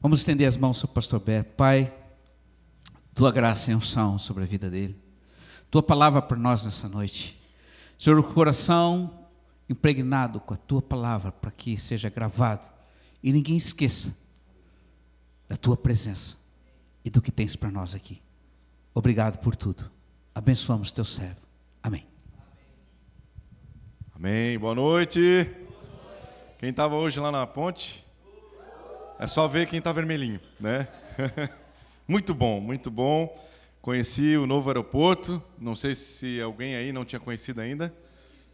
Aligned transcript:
Vamos 0.00 0.20
estender 0.20 0.46
as 0.46 0.56
mãos 0.56 0.76
sobre 0.76 0.92
o 0.92 0.94
pastor 0.94 1.18
Beto. 1.18 1.54
Pai, 1.56 1.92
tua 3.12 3.32
graça 3.32 3.72
e 3.72 3.74
unção 3.74 4.16
sobre 4.16 4.44
a 4.44 4.46
vida 4.46 4.70
dele. 4.70 4.96
Tua 5.70 5.82
palavra 5.82 6.22
para 6.22 6.36
nós 6.36 6.64
nessa 6.64 6.88
noite. 6.88 7.36
Senhor, 7.98 8.16
o 8.18 8.22
coração 8.22 9.26
impregnado 9.68 10.38
com 10.38 10.54
a 10.54 10.56
tua 10.56 10.80
palavra 10.80 11.32
para 11.32 11.50
que 11.50 11.76
seja 11.76 12.08
gravado 12.08 12.62
e 13.22 13.32
ninguém 13.32 13.56
esqueça 13.56 14.16
da 15.48 15.56
tua 15.56 15.76
presença 15.76 16.36
e 17.04 17.10
do 17.10 17.20
que 17.20 17.32
tens 17.32 17.56
para 17.56 17.70
nós 17.70 17.94
aqui. 17.94 18.22
Obrigado 18.94 19.38
por 19.38 19.56
tudo. 19.56 19.90
Abençoamos 20.32 20.92
teu 20.92 21.04
servo. 21.04 21.40
Amém. 21.82 22.06
Amém. 24.14 24.58
Boa 24.58 24.76
noite. 24.76 25.50
Quem 26.58 26.70
estava 26.70 26.94
hoje 26.94 27.18
lá 27.18 27.32
na 27.32 27.46
ponte? 27.46 28.07
É 29.20 29.26
só 29.26 29.48
ver 29.48 29.66
quem 29.66 29.80
está 29.80 29.90
vermelhinho, 29.90 30.40
né? 30.60 30.86
muito 32.06 32.32
bom, 32.32 32.60
muito 32.60 32.88
bom. 32.88 33.36
Conheci 33.82 34.36
o 34.36 34.46
novo 34.46 34.68
aeroporto. 34.70 35.42
Não 35.58 35.74
sei 35.74 35.96
se 35.96 36.40
alguém 36.40 36.76
aí 36.76 36.92
não 36.92 37.04
tinha 37.04 37.18
conhecido 37.18 37.60
ainda, 37.60 37.92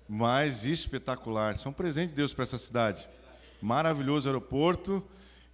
mas 0.09 0.65
espetacular. 0.65 1.55
Isso 1.55 1.69
é 1.69 1.71
um 1.71 1.75
presente 1.75 2.11
de 2.11 2.15
Deus 2.15 2.33
para 2.33 2.45
essa 2.45 2.57
cidade. 2.57 3.07
Maravilhoso 3.61 4.27
aeroporto 4.27 5.05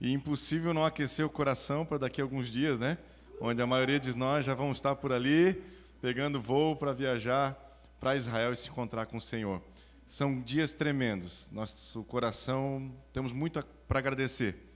e 0.01 0.13
impossível 0.13 0.73
não 0.73 0.85
aquecer 0.85 1.27
o 1.27 1.31
coração 1.31 1.85
para 1.85 1.99
daqui 1.99 2.21
a 2.21 2.25
alguns 2.25 2.49
dias, 2.49 2.79
né? 2.79 2.97
Onde 3.41 3.61
a 3.61 3.67
maioria 3.67 3.99
de 3.99 4.17
nós 4.17 4.45
já 4.45 4.55
vamos 4.55 4.79
estar 4.79 4.95
por 4.95 5.13
ali, 5.13 5.61
pegando 6.01 6.41
voo 6.41 6.77
para 6.77 6.93
viajar 6.93 7.59
para 7.99 8.15
Israel 8.15 8.53
e 8.53 8.57
se 8.57 8.69
encontrar 8.69 9.07
com 9.07 9.17
o 9.17 9.21
Senhor. 9.21 9.61
São 10.07 10.41
dias 10.41 10.73
tremendos. 10.73 11.51
Nosso 11.51 12.05
coração 12.05 12.93
temos 13.13 13.33
muito 13.33 13.61
para 13.89 13.99
agradecer 13.99 14.70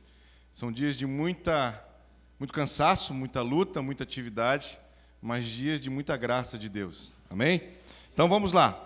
são 0.55 0.71
dias 0.71 0.97
de 0.97 1.05
muita, 1.05 1.85
muito 2.39 2.55
cansaço, 2.55 3.13
muita 3.13 3.43
luta, 3.43 3.83
muita 3.83 4.05
atividade, 4.05 4.79
mas 5.21 5.47
dias 5.47 5.81
de 5.81 5.91
muita 5.91 6.17
graça 6.17 6.57
de 6.57 6.69
Deus. 6.69 7.13
Amém? 7.29 7.61
Então 8.13 8.29
vamos 8.29 8.53
lá. 8.53 8.81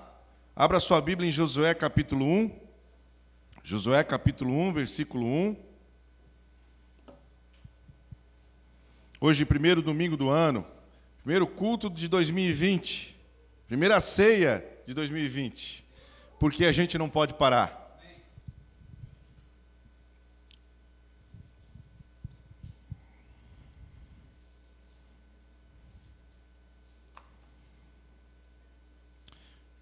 Abra 0.56 0.81
sua 0.81 0.98
Bíblia 0.98 1.28
em 1.28 1.31
Josué 1.31 1.75
capítulo 1.75 2.25
1. 2.25 2.59
Josué 3.62 4.03
capítulo 4.03 4.51
1, 4.55 4.73
versículo 4.73 5.27
1. 5.27 5.56
Hoje, 9.21 9.45
primeiro 9.45 9.83
domingo 9.83 10.17
do 10.17 10.31
ano, 10.31 10.65
primeiro 11.19 11.47
culto 11.47 11.91
de 11.91 12.09
2020, 12.09 13.15
primeira 13.67 14.00
ceia 14.00 14.67
de 14.87 14.95
2020, 14.95 15.84
porque 16.41 16.65
a 16.65 16.73
gente 16.73 16.97
não 16.97 17.11
pode 17.11 17.34
parar. 17.34 17.78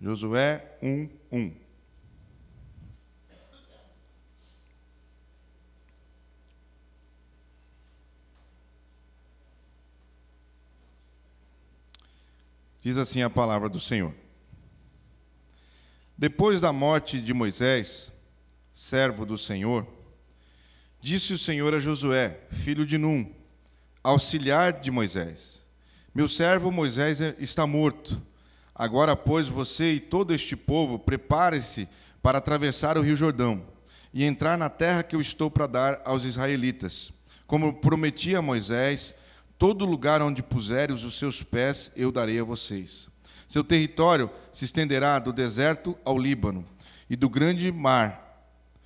Josué 0.00 0.62
1, 0.82 1.08
1. 1.32 1.66
Diz 12.82 12.96
assim 12.98 13.22
a 13.22 13.30
palavra 13.30 13.68
do 13.68 13.80
Senhor. 13.80 14.14
Depois 16.16 16.60
da 16.60 16.72
morte 16.72 17.20
de 17.20 17.34
Moisés, 17.34 18.12
servo 18.72 19.26
do 19.26 19.36
Senhor, 19.36 19.86
disse 21.00 21.32
o 21.32 21.38
Senhor 21.38 21.74
a 21.74 21.80
Josué, 21.80 22.40
filho 22.50 22.86
de 22.86 22.96
Num, 22.96 23.34
auxiliar 24.04 24.74
de 24.74 24.90
Moisés: 24.90 25.66
Meu 26.14 26.28
servo 26.28 26.70
Moisés 26.70 27.18
está 27.38 27.66
morto 27.66 28.22
Agora, 28.78 29.16
pois, 29.16 29.48
você 29.48 29.94
e 29.94 30.00
todo 30.00 30.34
este 30.34 30.54
povo, 30.54 30.98
prepare-se 30.98 31.88
para 32.22 32.36
atravessar 32.36 32.98
o 32.98 33.00
rio 33.00 33.16
Jordão 33.16 33.62
e 34.12 34.22
entrar 34.22 34.58
na 34.58 34.68
terra 34.68 35.02
que 35.02 35.16
eu 35.16 35.20
estou 35.20 35.50
para 35.50 35.66
dar 35.66 36.02
aos 36.04 36.24
israelitas. 36.24 37.10
Como 37.46 37.72
prometi 37.72 38.36
a 38.36 38.42
Moisés, 38.42 39.14
todo 39.56 39.86
lugar 39.86 40.20
onde 40.20 40.42
puseres 40.42 41.04
os 41.04 41.18
seus 41.18 41.42
pés 41.42 41.90
eu 41.96 42.12
darei 42.12 42.38
a 42.38 42.44
vocês. 42.44 43.08
Seu 43.48 43.64
território 43.64 44.30
se 44.52 44.66
estenderá 44.66 45.18
do 45.18 45.32
deserto 45.32 45.96
ao 46.04 46.18
Líbano 46.18 46.62
e 47.08 47.16
do 47.16 47.30
grande 47.30 47.72
mar 47.72 48.26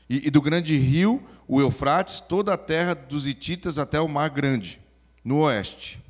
e, 0.09 0.29
e 0.29 0.31
do 0.31 0.41
grande 0.41 0.77
rio, 0.77 1.21
o 1.49 1.61
Eufrates, 1.61 2.21
toda 2.21 2.55
a 2.55 2.59
terra 2.59 2.95
dos 2.95 3.27
hititas 3.27 3.77
até 3.77 4.01
o 4.01 4.07
mar 4.07 4.31
grande, 4.31 4.81
no 5.25 5.39
oeste. 5.41 6.01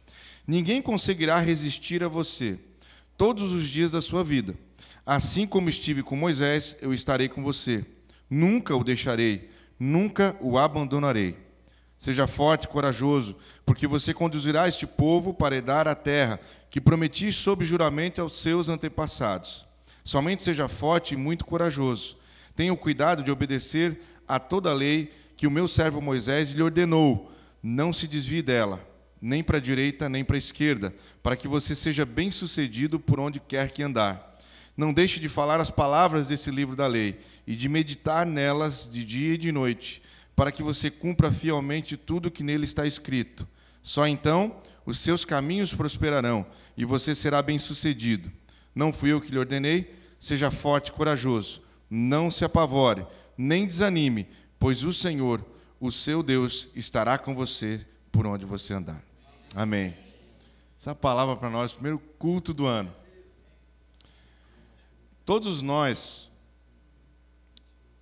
Ninguém 0.47 0.83
conseguirá 0.83 1.39
resistir 1.39 2.05
a 2.05 2.09
você 2.09 2.59
todos 3.21 3.53
os 3.53 3.69
dias 3.69 3.91
da 3.91 4.01
sua 4.01 4.25
vida. 4.25 4.55
Assim 5.05 5.47
como 5.47 5.69
estive 5.69 6.03
com 6.03 6.17
Moisés, 6.17 6.75
eu 6.81 6.91
estarei 6.91 7.29
com 7.29 7.43
você. 7.43 7.85
Nunca 8.31 8.75
o 8.75 8.83
deixarei, 8.83 9.51
nunca 9.79 10.35
o 10.41 10.57
abandonarei. 10.57 11.37
Seja 11.99 12.27
forte 12.27 12.65
e 12.65 12.69
corajoso, 12.69 13.37
porque 13.67 13.87
você 13.87 14.15
conduzirá 14.15 14.67
este 14.67 14.87
povo 14.87 15.35
para 15.35 15.55
herdar 15.55 15.87
a 15.87 15.95
terra 15.95 16.41
que 16.71 16.81
prometi 16.81 17.31
sob 17.31 17.63
juramento 17.63 18.23
aos 18.23 18.39
seus 18.39 18.71
antepassados. 18.71 19.67
Somente 20.03 20.43
seja 20.43 20.67
forte 20.67 21.13
e 21.13 21.19
muito 21.19 21.45
corajoso. 21.45 22.17
Tenha 22.57 22.73
o 22.73 22.77
cuidado 22.77 23.23
de 23.23 23.31
obedecer 23.31 24.01
a 24.27 24.39
toda 24.39 24.71
a 24.71 24.75
lei 24.75 25.13
que 25.37 25.47
o 25.47 25.51
meu 25.51 25.69
servo 25.69 26.01
Moisés 26.01 26.53
lhe 26.53 26.63
ordenou. 26.63 27.31
Não 27.63 27.93
se 27.93 28.09
desvie 28.09 28.41
dela 28.41 28.90
nem 29.21 29.43
para 29.43 29.59
a 29.59 29.61
direita, 29.61 30.09
nem 30.09 30.25
para 30.25 30.37
a 30.37 30.39
esquerda, 30.39 30.95
para 31.23 31.37
que 31.37 31.47
você 31.47 31.75
seja 31.75 32.07
bem-sucedido 32.07 32.99
por 32.99 33.21
onde 33.21 33.39
quer 33.39 33.71
que 33.71 33.83
andar. 33.83 34.39
Não 34.77 34.93
deixe 34.93 35.21
de 35.21 35.29
falar 35.29 35.61
as 35.61 35.71
palavras 35.71 36.29
desse 36.29 36.51
livro 36.51 36.75
da 36.75 36.87
lei 36.87 37.21
e 37.47 37.55
de 37.55 37.69
meditar 37.69 38.25
nelas 38.25 38.89
de 38.91 39.05
dia 39.05 39.35
e 39.35 39.39
de 39.39 39.53
noite, 39.53 40.03
para 40.35 40.51
que 40.51 40.63
você 40.63 40.91
cumpra 40.91 41.31
fielmente 41.31 41.97
tudo 41.97 42.31
que 42.31 42.43
nele 42.43 42.65
está 42.65 42.87
escrito. 42.87 43.47
Só 43.83 44.07
então 44.07 44.57
os 44.87 44.99
seus 44.99 45.25
caminhos 45.25 45.75
prosperarão 45.75 46.47
e 46.77 46.85
você 46.85 47.15
será 47.15 47.43
bem-sucedido. 47.43 48.33
Não 48.75 48.93
fui 48.93 49.13
eu 49.13 49.21
que 49.21 49.31
lhe 49.31 49.39
ordenei? 49.39 49.95
Seja 50.19 50.51
forte 50.51 50.89
e 50.89 50.93
corajoso. 50.93 51.63
Não 51.91 52.31
se 52.31 52.45
apavore, 52.45 53.07
nem 53.37 53.67
desanime, 53.67 54.29
pois 54.59 54.85
o 54.85 54.93
Senhor, 54.93 55.45
o 55.79 55.91
seu 55.91 56.23
Deus, 56.23 56.69
estará 56.75 57.19
com 57.19 57.35
você 57.35 57.85
por 58.13 58.27
onde 58.27 58.47
você 58.47 58.73
andar. 58.73 59.10
Amém. 59.55 59.97
Essa 60.79 60.95
palavra 60.95 61.37
para 61.37 61.51
nós, 61.51 61.73
primeiro 61.73 61.99
culto 61.99 62.55
do 62.55 62.67
ano. 62.67 62.95
Todos 65.25 65.61
nós 65.61 66.31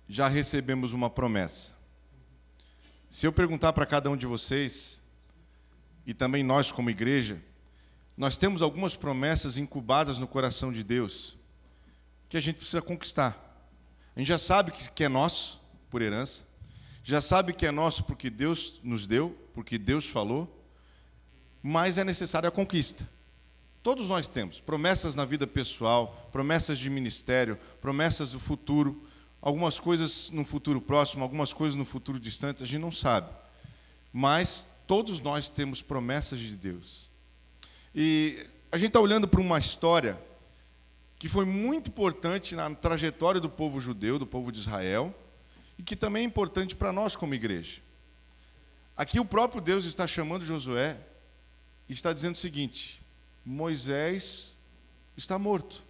já 0.07 0.27
recebemos 0.27 0.93
uma 0.93 1.09
promessa. 1.09 1.75
Se 3.09 3.25
eu 3.25 3.33
perguntar 3.33 3.73
para 3.73 3.85
cada 3.85 4.09
um 4.09 4.15
de 4.15 4.27
vocês, 4.27 5.03
e 6.05 6.13
também 6.13 6.43
nós 6.43 6.71
como 6.71 6.89
igreja, 6.89 7.41
nós 8.15 8.37
temos 8.37 8.61
algumas 8.61 8.95
promessas 8.95 9.57
incubadas 9.57 10.19
no 10.19 10.27
coração 10.27 10.71
de 10.71 10.83
Deus 10.83 11.37
que 12.27 12.37
a 12.37 12.41
gente 12.41 12.57
precisa 12.57 12.81
conquistar. 12.81 13.35
A 14.15 14.19
gente 14.19 14.27
já 14.27 14.37
sabe 14.37 14.71
que 14.71 15.03
é 15.03 15.09
nosso 15.09 15.59
por 15.89 16.01
herança, 16.01 16.45
já 17.03 17.21
sabe 17.21 17.53
que 17.53 17.65
é 17.65 17.71
nosso 17.71 18.03
porque 18.03 18.29
Deus 18.29 18.79
nos 18.83 19.07
deu, 19.07 19.35
porque 19.53 19.79
Deus 19.79 20.07
falou, 20.07 20.58
mas 21.61 21.97
é 21.97 22.03
necessária 22.03 22.49
a 22.49 22.51
conquista. 22.51 23.07
Todos 23.81 24.09
nós 24.09 24.27
temos 24.27 24.59
promessas 24.59 25.15
na 25.15 25.25
vida 25.25 25.47
pessoal, 25.47 26.29
promessas 26.31 26.77
de 26.77 26.89
ministério, 26.89 27.57
promessas 27.81 28.33
do 28.33 28.39
futuro, 28.39 29.07
algumas 29.41 29.79
coisas 29.79 30.29
no 30.31 30.43
futuro 30.43 30.81
próximo, 30.81 31.23
algumas 31.23 31.53
coisas 31.53 31.75
no 31.75 31.85
futuro 31.85 32.19
distante, 32.19 32.61
a 32.61 32.65
gente 32.65 32.81
não 32.81 32.91
sabe. 32.91 33.29
Mas 34.11 34.67
todos 34.85 35.19
nós 35.19 35.49
temos 35.49 35.81
promessas 35.81 36.39
de 36.39 36.55
Deus. 36.55 37.09
E 37.95 38.45
a 38.71 38.77
gente 38.77 38.89
está 38.89 38.99
olhando 38.99 39.27
para 39.27 39.39
uma 39.39 39.59
história 39.59 40.19
que 41.17 41.29
foi 41.29 41.45
muito 41.45 41.89
importante 41.89 42.55
na 42.55 42.73
trajetória 42.73 43.41
do 43.41 43.49
povo 43.49 43.79
judeu, 43.79 44.19
do 44.19 44.27
povo 44.27 44.51
de 44.51 44.59
Israel, 44.59 45.13
e 45.77 45.83
que 45.83 45.95
também 45.95 46.23
é 46.23 46.25
importante 46.25 46.75
para 46.75 46.91
nós 46.91 47.15
como 47.15 47.33
igreja. 47.33 47.81
Aqui 48.95 49.19
o 49.19 49.25
próprio 49.25 49.61
Deus 49.61 49.85
está 49.85 50.05
chamando 50.05 50.45
Josué 50.45 50.97
está 51.93 52.13
dizendo 52.13 52.35
o 52.35 52.39
seguinte: 52.39 53.01
Moisés 53.45 54.55
está 55.17 55.37
morto. 55.39 55.83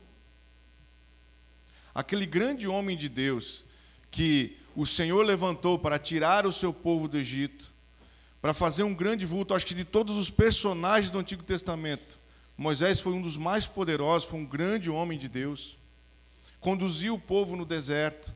Aquele 1.94 2.26
grande 2.26 2.68
homem 2.68 2.96
de 2.96 3.10
Deus 3.10 3.66
que 4.10 4.58
o 4.76 4.86
Senhor 4.86 5.26
levantou 5.26 5.78
para 5.78 6.00
tirar 6.00 6.46
o 6.46 6.52
seu 6.52 6.74
povo 6.74 7.08
do 7.08 7.18
Egito, 7.18 7.72
para 8.42 8.54
fazer 8.54 8.84
um 8.84 8.96
grande 8.96 9.26
vulto, 9.26 9.54
acho 9.54 9.66
que 9.66 9.76
de 9.76 9.84
todos 9.84 10.16
os 10.16 10.30
personagens 10.30 11.10
do 11.10 11.20
Antigo 11.20 11.44
Testamento, 11.44 12.18
Moisés 12.56 13.02
foi 13.02 13.14
um 13.14 13.22
dos 13.22 13.38
mais 13.38 13.68
poderosos, 13.68 14.28
foi 14.28 14.40
um 14.40 14.46
grande 14.46 14.90
homem 14.90 15.18
de 15.18 15.28
Deus. 15.28 15.78
Conduziu 16.60 17.16
o 17.16 17.20
povo 17.20 17.56
no 17.56 17.66
deserto. 17.66 18.34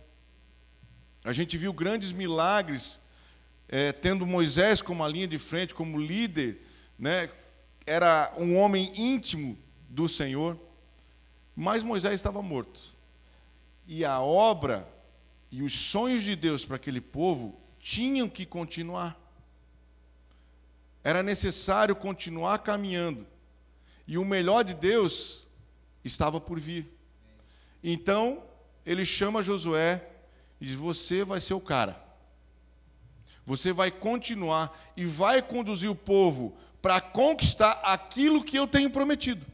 A 1.24 1.32
gente 1.32 1.58
viu 1.58 1.74
grandes 1.74 2.12
milagres 2.12 3.00
é, 3.68 3.92
tendo 3.92 4.26
Moisés 4.26 4.82
como 4.82 5.04
a 5.04 5.08
linha 5.08 5.28
de 5.28 5.38
frente, 5.38 5.74
como 5.74 6.00
líder, 6.00 6.62
né, 6.98 7.30
era 7.86 8.34
um 8.38 8.58
homem 8.58 8.92
íntimo 8.96 9.58
do 9.90 10.08
Senhor, 10.08 10.58
mas 11.56 11.84
Moisés 11.84 12.16
estava 12.16 12.42
morto. 12.42 12.82
E 13.86 14.06
a 14.06 14.20
obra 14.20 14.88
e 15.52 15.62
os 15.62 15.74
sonhos 15.74 16.24
de 16.24 16.36
Deus 16.36 16.66
para 16.66 16.78
aquele 16.78 17.02
povo 17.02 17.60
tinham 17.80 18.30
que 18.30 18.46
continuar. 18.46 19.20
Era 21.04 21.22
necessário 21.22 21.96
continuar 21.96 22.60
caminhando. 22.60 23.28
E 24.08 24.18
o 24.18 24.26
melhor 24.26 24.64
de 24.64 24.74
Deus 24.74 25.46
estava 26.04 26.40
por 26.40 26.60
vir. 26.60 26.88
Então, 27.84 28.42
ele 28.86 29.06
chama 29.06 29.42
Josué 29.42 30.08
e 30.60 30.66
diz: 30.66 30.76
Você 30.76 31.24
vai 31.24 31.42
ser 31.42 31.54
o 31.54 31.62
cara. 31.62 32.02
Você 33.46 33.74
vai 33.74 33.92
continuar 33.92 34.78
e 34.96 35.04
vai 35.04 35.42
conduzir 35.42 35.92
o 35.92 35.96
povo 35.96 36.58
para 36.84 37.00
conquistar 37.00 37.80
aquilo 37.82 38.44
que 38.44 38.58
eu 38.58 38.68
tenho 38.68 38.90
prometido. 38.90 39.46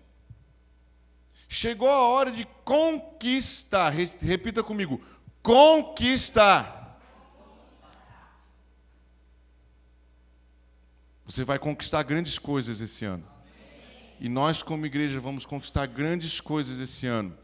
Chegou 1.48 1.88
a 1.88 2.00
hora 2.00 2.32
de 2.32 2.44
conquistar. 2.66 3.94
Repita 4.20 4.64
comigo: 4.64 5.00
conquistar. 5.44 7.00
Você 11.24 11.44
vai 11.44 11.60
conquistar 11.60 12.02
grandes 12.02 12.40
coisas 12.40 12.82
esse 12.82 13.06
ano. 13.06 13.24
E 14.20 14.28
nós, 14.28 14.64
como 14.64 14.88
igreja, 14.88 15.20
vamos 15.20 15.46
conquistar 15.46 15.86
grandes 15.86 16.42
coisas 16.42 16.80
esse 16.80 17.06
ano. 17.06 17.38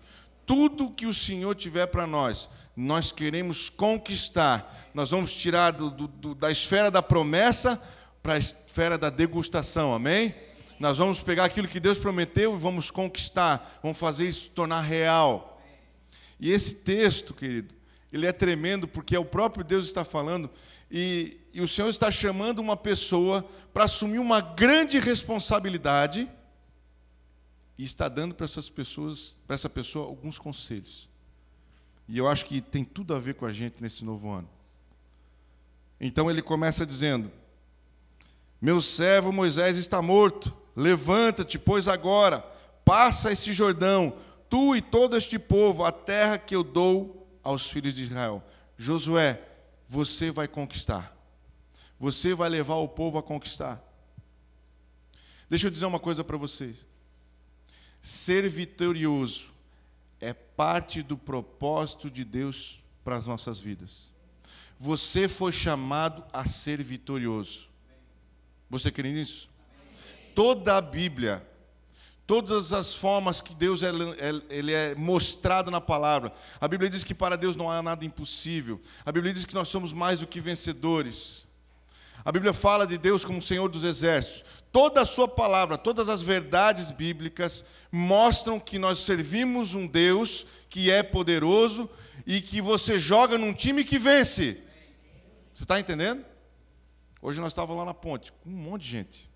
Tudo 0.48 0.90
que 0.90 1.06
o 1.06 1.14
Senhor 1.14 1.54
tiver 1.54 1.86
para 1.86 2.08
nós, 2.08 2.50
nós 2.76 3.12
queremos 3.12 3.70
conquistar. 3.70 4.90
Nós 4.96 5.12
vamos 5.12 5.32
tirar 5.32 5.70
do, 5.70 5.92
do, 5.92 6.34
da 6.34 6.50
esfera 6.50 6.90
da 6.90 7.04
promessa 7.04 7.80
para 8.24 8.40
esfera 8.75 8.98
da 8.98 9.10
degustação, 9.10 9.94
amém? 9.94 10.36
Nós 10.77 10.98
vamos 10.98 11.24
pegar 11.24 11.45
aquilo 11.45 11.66
que 11.66 11.80
Deus 11.80 11.98
prometeu 11.98 12.54
e 12.54 12.57
vamos 12.57 12.92
conquistar, 12.92 13.80
vamos 13.81 13.98
fazer 13.98 14.27
isso 14.27 14.51
tornar 14.51 14.81
real. 14.81 15.63
E 16.38 16.51
esse 16.51 16.75
texto, 16.75 17.33
querido, 17.33 17.74
ele 18.12 18.25
é 18.25 18.33
tremendo 18.33 18.86
porque 18.86 19.16
é 19.16 19.19
o 19.19 19.24
próprio 19.24 19.63
Deus 19.63 19.86
está 19.86 20.04
falando 20.04 20.50
e, 20.92 21.39
e 21.54 21.62
o 21.62 21.68
Senhor 21.69 21.88
está 21.88 22.12
chamando 22.12 22.60
uma 22.60 22.75
pessoa 22.75 23.48
para 23.74 23.86
assumir 23.86 24.19
uma 24.19 24.42
grande 24.42 25.00
responsabilidade 25.00 26.30
e 27.77 27.83
está 27.86 28.10
dando 28.10 28.36
para 28.36 28.44
essas 28.44 28.68
pessoas, 28.68 29.38
para 29.48 29.54
essa 29.54 29.69
pessoa 29.69 30.06
alguns 30.06 30.38
conselhos. 30.38 31.10
E 32.10 32.18
eu 32.18 32.27
acho 32.27 32.45
que 32.45 32.60
tem 32.60 32.83
tudo 32.83 33.16
a 33.16 33.19
ver 33.19 33.36
com 33.36 33.45
a 33.45 33.54
gente 33.54 33.77
nesse 33.80 34.04
novo 34.04 34.30
ano. 34.30 34.50
Então 35.98 36.30
ele 36.30 36.42
começa 36.42 36.86
dizendo: 36.86 37.31
Meu 38.65 38.81
servo 38.81 39.31
Moisés 39.31 39.77
está 39.77 40.01
morto. 40.01 40.51
Levanta-te, 40.75 41.59
pois 41.59 41.88
agora, 41.88 42.39
passa 42.83 43.31
esse 43.31 43.53
Jordão, 43.53 44.17
tu 44.50 44.75
e 44.75 44.81
todo 44.81 45.15
este 45.15 45.38
povo, 45.38 45.85
a 45.85 45.91
terra 45.91 46.39
que 46.39 46.56
eu 46.56 46.63
dou 46.63 47.29
aos 47.44 47.69
filhos 47.69 47.94
de 47.94 48.06
Israel. 48.06 48.44
Josué, 48.75 49.39
você 49.88 50.31
vai 50.31 50.47
conquistar. 50.47 51.15
Você 52.00 52.33
vai 52.33 52.50
levar 52.50 52.77
o 52.77 52.88
povo 52.88 53.19
a 53.19 53.23
conquistar. 53.23 53.79
Deixa 55.47 55.67
eu 55.67 55.71
dizer 55.71 55.85
uma 55.85 56.00
coisa 56.00 56.23
para 56.23 56.35
vocês. 56.35 56.88
Ser 58.01 58.50
vitorioso 58.50 59.53
é 60.19 60.33
parte 60.33 61.03
do 61.03 61.15
propósito 61.15 62.09
de 62.09 62.25
Deus 62.25 62.81
para 63.03 63.15
as 63.15 63.27
nossas 63.27 63.59
vidas. 63.59 64.12
Você 64.79 65.27
foi 65.27 65.51
chamado 65.51 66.23
a 66.33 66.47
ser 66.47 66.81
vitorioso. 66.81 67.75
Você 68.69 68.91
crê 68.91 69.12
nisso? 69.12 69.50
Toda 70.33 70.77
a 70.77 70.81
Bíblia, 70.81 71.45
todas 72.27 72.73
as 72.73 72.95
formas 72.95 73.41
que 73.41 73.53
Deus 73.53 73.83
é, 73.83 73.89
é, 73.89 74.41
ele 74.50 74.73
é 74.73 74.95
mostrado 74.95 75.69
na 75.69 75.79
palavra. 75.79 76.31
A 76.59 76.67
Bíblia 76.67 76.89
diz 76.89 77.03
que 77.03 77.13
para 77.13 77.35
Deus 77.35 77.56
não 77.56 77.69
há 77.69 77.81
nada 77.81 78.03
impossível. 78.03 78.81
A 79.06 79.12
Bíblia 79.12 79.33
diz 79.33 79.45
que 79.45 79.56
nós 79.56 79.67
somos 79.67 79.94
mais 79.94 80.19
do 80.19 80.27
que 80.27 80.39
vencedores. 80.39 81.45
A 82.23 82.31
Bíblia 82.31 82.53
fala 82.53 82.88
de 82.88 82.97
Deus 82.97 83.23
como 83.23 83.41
Senhor 83.41 83.69
dos 83.69 83.83
exércitos. 83.83 84.44
Toda 84.71 85.01
a 85.01 85.06
sua 85.06 85.27
palavra, 85.27 85.77
todas 85.77 86.09
as 86.09 86.21
verdades 86.21 86.89
bíblicas 86.89 87.63
mostram 87.91 88.59
que 88.59 88.79
nós 88.79 89.00
servimos 89.00 89.75
um 89.75 89.85
Deus 89.85 90.45
que 90.67 90.91
é 90.91 91.03
poderoso 91.03 91.89
e 92.25 92.41
que 92.41 92.59
você 92.62 92.97
joga 92.97 93.38
num 93.38 93.53
time 93.53 93.83
que 93.83 94.00
vence. 94.00 94.59
Você 95.53 95.63
está 95.63 95.79
entendendo? 95.79 96.25
Hoje 97.25 97.42
nós 97.42 97.54
estávamos 97.54 97.80
lá 97.80 97.86
na 97.86 97.94
ponte, 97.95 98.31
com 98.31 98.51
um 98.51 98.54
monte 98.54 98.83
de 98.83 98.89
gente. 98.89 99.31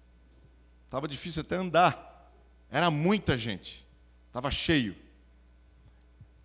Estava 0.85 1.07
difícil 1.07 1.41
até 1.41 1.55
andar. 1.55 2.31
Era 2.69 2.91
muita 2.91 3.35
gente. 3.35 3.83
Estava 4.27 4.51
cheio. 4.51 4.95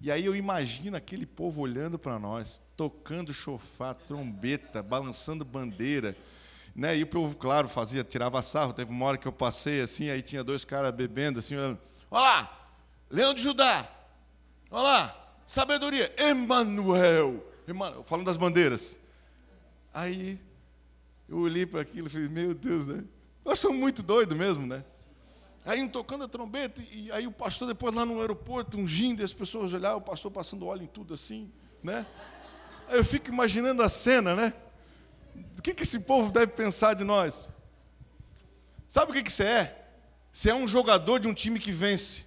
E 0.00 0.10
aí 0.10 0.24
eu 0.24 0.34
imagino 0.34 0.96
aquele 0.96 1.26
povo 1.26 1.60
olhando 1.60 1.98
para 1.98 2.18
nós, 2.18 2.62
tocando 2.78 3.34
chofar, 3.34 3.94
trombeta, 3.94 4.82
balançando 4.82 5.44
bandeira. 5.44 6.16
Né? 6.74 6.96
E 6.96 7.02
o 7.02 7.06
povo, 7.06 7.36
claro, 7.36 7.68
fazia, 7.68 8.02
tirava 8.02 8.40
sarro. 8.40 8.72
Teve 8.72 8.90
uma 8.90 9.04
hora 9.04 9.18
que 9.18 9.28
eu 9.28 9.32
passei 9.32 9.82
assim, 9.82 10.08
aí 10.08 10.22
tinha 10.22 10.42
dois 10.42 10.64
caras 10.64 10.94
bebendo 10.94 11.40
assim, 11.40 11.56
olhando. 11.56 11.78
Olha 12.10 12.22
lá, 12.22 12.70
Leão 13.10 13.34
de 13.34 13.42
Judá. 13.42 13.86
Olha 14.70 14.82
lá, 14.82 15.34
sabedoria. 15.46 16.10
Emanuel. 16.16 17.44
Falando 18.06 18.24
das 18.24 18.38
bandeiras. 18.38 18.98
Aí 19.92 20.40
eu 21.34 21.40
olhei 21.40 21.66
para 21.66 21.80
aquilo 21.80 22.06
e 22.06 22.10
falei, 22.10 22.28
meu 22.28 22.54
Deus, 22.54 22.86
né? 22.86 23.02
Nós 23.44 23.58
somos 23.58 23.78
muito 23.78 24.02
doidos 24.02 24.36
mesmo, 24.36 24.66
né? 24.66 24.84
Aí 25.64 25.82
um 25.82 25.88
tocando 25.88 26.24
a 26.24 26.28
trombeta, 26.28 26.80
e 26.92 27.10
aí 27.10 27.26
o 27.26 27.32
pastor 27.32 27.66
depois 27.66 27.92
lá 27.94 28.06
no 28.06 28.20
aeroporto, 28.20 28.78
ungindo, 28.78 29.20
e 29.20 29.24
as 29.24 29.32
pessoas 29.32 29.72
olhavam, 29.72 29.98
o 29.98 30.02
pastor 30.02 30.30
passando 30.30 30.66
óleo 30.66 30.84
em 30.84 30.86
tudo 30.86 31.12
assim, 31.12 31.50
né? 31.82 32.06
Aí 32.86 32.98
eu 32.98 33.04
fico 33.04 33.30
imaginando 33.30 33.82
a 33.82 33.88
cena, 33.88 34.36
né? 34.36 34.52
O 35.58 35.62
que, 35.62 35.74
que 35.74 35.82
esse 35.82 35.98
povo 35.98 36.30
deve 36.30 36.52
pensar 36.52 36.94
de 36.94 37.02
nós? 37.02 37.48
Sabe 38.86 39.10
o 39.10 39.14
que, 39.14 39.22
que 39.22 39.32
você 39.32 39.44
é? 39.44 39.88
Você 40.30 40.50
é 40.50 40.54
um 40.54 40.68
jogador 40.68 41.18
de 41.18 41.26
um 41.26 41.34
time 41.34 41.58
que 41.58 41.72
vence. 41.72 42.24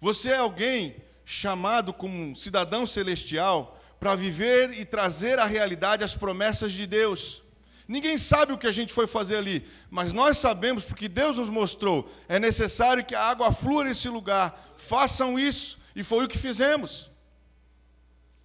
Você 0.00 0.30
é 0.30 0.38
alguém 0.38 0.96
chamado 1.24 1.92
como 1.92 2.34
cidadão 2.34 2.84
celestial 2.86 3.79
para 4.00 4.16
viver 4.16 4.72
e 4.72 4.84
trazer 4.84 5.38
à 5.38 5.44
realidade 5.44 6.02
as 6.02 6.14
promessas 6.14 6.72
de 6.72 6.86
Deus. 6.86 7.42
Ninguém 7.86 8.16
sabe 8.16 8.52
o 8.52 8.58
que 8.58 8.66
a 8.66 8.72
gente 8.72 8.92
foi 8.92 9.06
fazer 9.06 9.36
ali, 9.36 9.66
mas 9.90 10.12
nós 10.12 10.38
sabemos 10.38 10.84
porque 10.84 11.08
Deus 11.08 11.36
nos 11.36 11.50
mostrou. 11.50 12.10
É 12.26 12.38
necessário 12.38 13.04
que 13.04 13.14
a 13.14 13.22
água 13.22 13.52
flua 13.52 13.84
nesse 13.84 14.08
lugar. 14.08 14.74
Façam 14.76 15.38
isso, 15.38 15.78
e 15.94 16.02
foi 16.02 16.24
o 16.24 16.28
que 16.28 16.38
fizemos. 16.38 17.10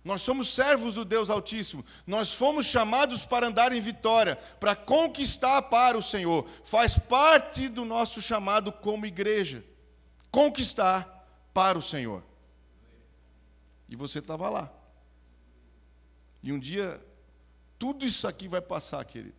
Nós 0.03 0.21
somos 0.21 0.53
servos 0.53 0.95
do 0.95 1.05
Deus 1.05 1.29
Altíssimo. 1.29 1.85
Nós 2.05 2.33
fomos 2.33 2.65
chamados 2.65 3.25
para 3.25 3.47
andar 3.47 3.71
em 3.71 3.79
vitória, 3.79 4.35
para 4.59 4.75
conquistar 4.75 5.63
para 5.63 5.97
o 5.97 6.01
Senhor. 6.01 6.47
Faz 6.63 6.99
parte 6.99 7.67
do 7.67 7.85
nosso 7.85 8.21
chamado 8.21 8.71
como 8.71 9.05
igreja. 9.05 9.63
Conquistar 10.29 11.27
para 11.53 11.77
o 11.77 11.81
Senhor. 11.81 12.23
E 13.87 13.95
você 13.95 14.19
estava 14.19 14.49
lá. 14.49 14.74
E 16.45 16.53
um 16.53 16.59
dia 16.59 17.03
tudo 17.77 18.05
isso 18.05 18.27
aqui 18.27 18.47
vai 18.47 18.61
passar, 18.61 19.03
querido. 19.03 19.35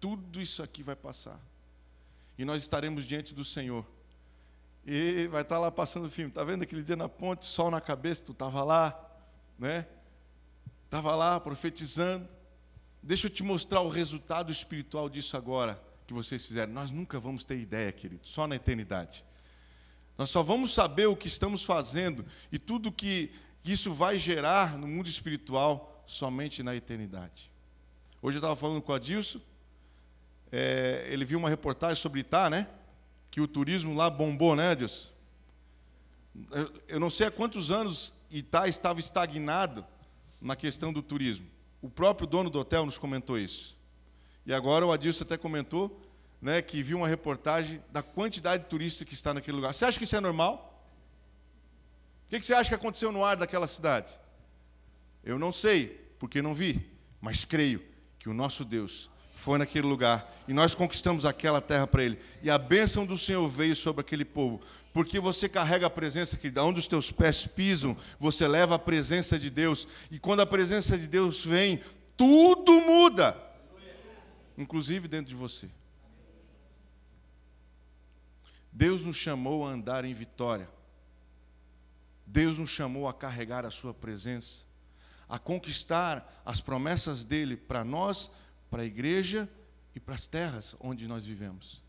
Tudo 0.00 0.40
isso 0.40 0.62
aqui 0.62 0.82
vai 0.82 0.94
passar. 0.94 1.38
E 2.38 2.44
nós 2.44 2.62
estaremos 2.62 3.04
diante 3.04 3.34
do 3.34 3.44
Senhor. 3.44 3.84
E 4.86 5.26
vai 5.26 5.42
estar 5.42 5.58
lá 5.58 5.70
passando 5.70 6.06
o 6.06 6.10
filme. 6.10 6.30
Está 6.30 6.44
vendo 6.44 6.62
aquele 6.62 6.84
dia 6.84 6.96
na 6.96 7.08
ponte, 7.08 7.44
sol 7.44 7.70
na 7.70 7.80
cabeça, 7.80 8.24
tu 8.24 8.32
estava 8.32 8.62
lá, 8.62 8.98
né? 9.58 9.86
Estava 10.84 11.14
lá 11.16 11.38
profetizando. 11.40 12.28
Deixa 13.02 13.26
eu 13.26 13.30
te 13.30 13.42
mostrar 13.42 13.80
o 13.80 13.88
resultado 13.88 14.52
espiritual 14.52 15.08
disso 15.08 15.36
agora 15.36 15.82
que 16.06 16.14
vocês 16.14 16.46
fizeram. 16.46 16.72
Nós 16.72 16.92
nunca 16.92 17.18
vamos 17.18 17.44
ter 17.44 17.58
ideia, 17.58 17.90
querido, 17.92 18.26
só 18.26 18.46
na 18.46 18.54
eternidade. 18.54 19.24
Nós 20.16 20.30
só 20.30 20.42
vamos 20.42 20.72
saber 20.72 21.06
o 21.06 21.16
que 21.16 21.28
estamos 21.28 21.64
fazendo 21.64 22.24
e 22.50 22.58
tudo 22.58 22.90
que 22.90 23.30
isso 23.72 23.92
vai 23.92 24.18
gerar 24.18 24.76
no 24.78 24.86
mundo 24.86 25.08
espiritual 25.08 26.02
somente 26.06 26.62
na 26.62 26.74
eternidade. 26.74 27.50
Hoje 28.22 28.36
eu 28.36 28.40
estava 28.40 28.56
falando 28.56 28.82
com 28.82 28.92
o 28.92 28.94
Adilson, 28.94 29.40
é, 30.50 31.06
ele 31.10 31.24
viu 31.24 31.38
uma 31.38 31.48
reportagem 31.48 32.00
sobre 32.00 32.20
Itá, 32.20 32.48
né? 32.48 32.66
Que 33.30 33.40
o 33.40 33.46
turismo 33.46 33.94
lá 33.94 34.08
bombou, 34.08 34.56
né, 34.56 34.70
Adilson? 34.70 35.10
Eu, 36.50 36.72
eu 36.88 37.00
não 37.00 37.10
sei 37.10 37.26
há 37.26 37.30
quantos 37.30 37.70
anos 37.70 38.12
Itá 38.30 38.66
estava 38.66 39.00
estagnado 39.00 39.84
na 40.40 40.56
questão 40.56 40.92
do 40.92 41.02
turismo. 41.02 41.46
O 41.82 41.88
próprio 41.88 42.26
dono 42.26 42.50
do 42.50 42.58
hotel 42.58 42.86
nos 42.86 42.98
comentou 42.98 43.38
isso. 43.38 43.76
E 44.46 44.52
agora 44.52 44.86
o 44.86 44.92
Adilson 44.92 45.24
até 45.24 45.36
comentou 45.36 46.00
né, 46.40 46.62
que 46.62 46.82
viu 46.82 46.98
uma 46.98 47.08
reportagem 47.08 47.82
da 47.90 48.02
quantidade 48.02 48.62
de 48.64 48.68
turistas 48.68 49.06
que 49.06 49.14
está 49.14 49.34
naquele 49.34 49.56
lugar. 49.56 49.74
Você 49.74 49.84
acha 49.84 49.98
que 49.98 50.04
isso 50.04 50.16
é 50.16 50.20
normal? 50.20 50.67
O 52.28 52.30
que 52.30 52.44
você 52.44 52.52
acha 52.52 52.68
que 52.68 52.74
aconteceu 52.74 53.10
no 53.10 53.24
ar 53.24 53.36
daquela 53.36 53.66
cidade? 53.66 54.12
Eu 55.24 55.38
não 55.38 55.50
sei, 55.50 56.12
porque 56.18 56.42
não 56.42 56.52
vi. 56.52 56.86
Mas 57.20 57.44
creio 57.44 57.82
que 58.18 58.28
o 58.28 58.34
nosso 58.34 58.64
Deus 58.64 59.10
foi 59.34 59.56
naquele 59.56 59.86
lugar 59.86 60.30
e 60.46 60.52
nós 60.52 60.74
conquistamos 60.74 61.24
aquela 61.24 61.60
terra 61.60 61.86
para 61.86 62.02
ele. 62.02 62.18
E 62.42 62.50
a 62.50 62.58
bênção 62.58 63.06
do 63.06 63.16
Senhor 63.16 63.46
veio 63.48 63.74
sobre 63.74 64.02
aquele 64.02 64.24
povo, 64.24 64.60
porque 64.92 65.18
você 65.18 65.48
carrega 65.48 65.86
a 65.86 65.90
presença 65.90 66.36
que 66.36 66.50
da 66.50 66.62
onde 66.62 66.80
os 66.80 66.86
teus 66.86 67.10
pés 67.10 67.46
pisam, 67.46 67.96
você 68.18 68.46
leva 68.46 68.74
a 68.74 68.78
presença 68.78 69.38
de 69.38 69.48
Deus. 69.48 69.88
E 70.10 70.18
quando 70.18 70.40
a 70.40 70.46
presença 70.46 70.98
de 70.98 71.06
Deus 71.06 71.44
vem, 71.44 71.80
tudo 72.16 72.80
muda, 72.80 73.40
inclusive 74.56 75.08
dentro 75.08 75.30
de 75.30 75.36
você. 75.36 75.68
Deus 78.72 79.02
nos 79.02 79.16
chamou 79.16 79.66
a 79.66 79.70
andar 79.70 80.04
em 80.04 80.12
vitória. 80.12 80.68
Deus 82.30 82.58
nos 82.58 82.68
chamou 82.68 83.08
a 83.08 83.14
carregar 83.14 83.64
a 83.64 83.70
sua 83.70 83.94
presença, 83.94 84.64
a 85.26 85.38
conquistar 85.38 86.42
as 86.44 86.60
promessas 86.60 87.24
dele 87.24 87.56
para 87.56 87.82
nós 87.82 88.30
para 88.70 88.82
a 88.82 88.86
igreja 88.86 89.48
e 89.94 90.00
para 90.00 90.14
as 90.14 90.26
terras 90.26 90.76
onde 90.78 91.06
nós 91.06 91.24
vivemos. 91.24 91.82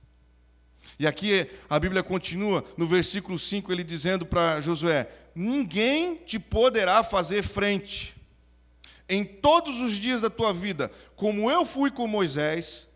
E 0.98 1.06
aqui 1.06 1.50
a 1.70 1.78
Bíblia 1.78 2.02
continua, 2.02 2.64
no 2.78 2.88
versículo 2.88 3.38
5, 3.38 3.70
ele 3.70 3.84
dizendo 3.84 4.26
para 4.26 4.62
Josué: 4.62 5.12
Ninguém 5.36 6.16
te 6.16 6.40
poderá 6.40 7.04
fazer 7.04 7.44
frente 7.44 8.16
em 9.10 9.26
todos 9.26 9.82
os 9.82 10.00
dias 10.00 10.22
da 10.22 10.30
tua 10.30 10.54
vida, 10.54 10.90
como 11.18 11.52
eu 11.52 11.66
fui 11.66 11.92
com 11.92 12.08
Moisés, 12.08 12.88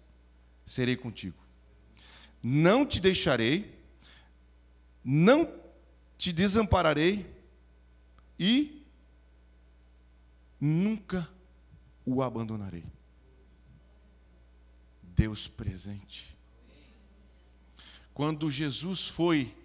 serei 0.66 0.96
contigo. 0.96 1.36
Não 2.42 2.86
te 2.86 3.02
deixarei, 3.02 3.78
não 5.04 5.52
te 6.18 6.32
desampararei 6.32 7.33
e 8.46 8.86
nunca 10.60 11.30
o 12.06 12.22
abandonarei. 12.22 12.84
Deus 15.02 15.48
presente. 15.48 16.36
Quando 18.14 18.52
Jesus 18.52 19.08
foi 19.08 19.56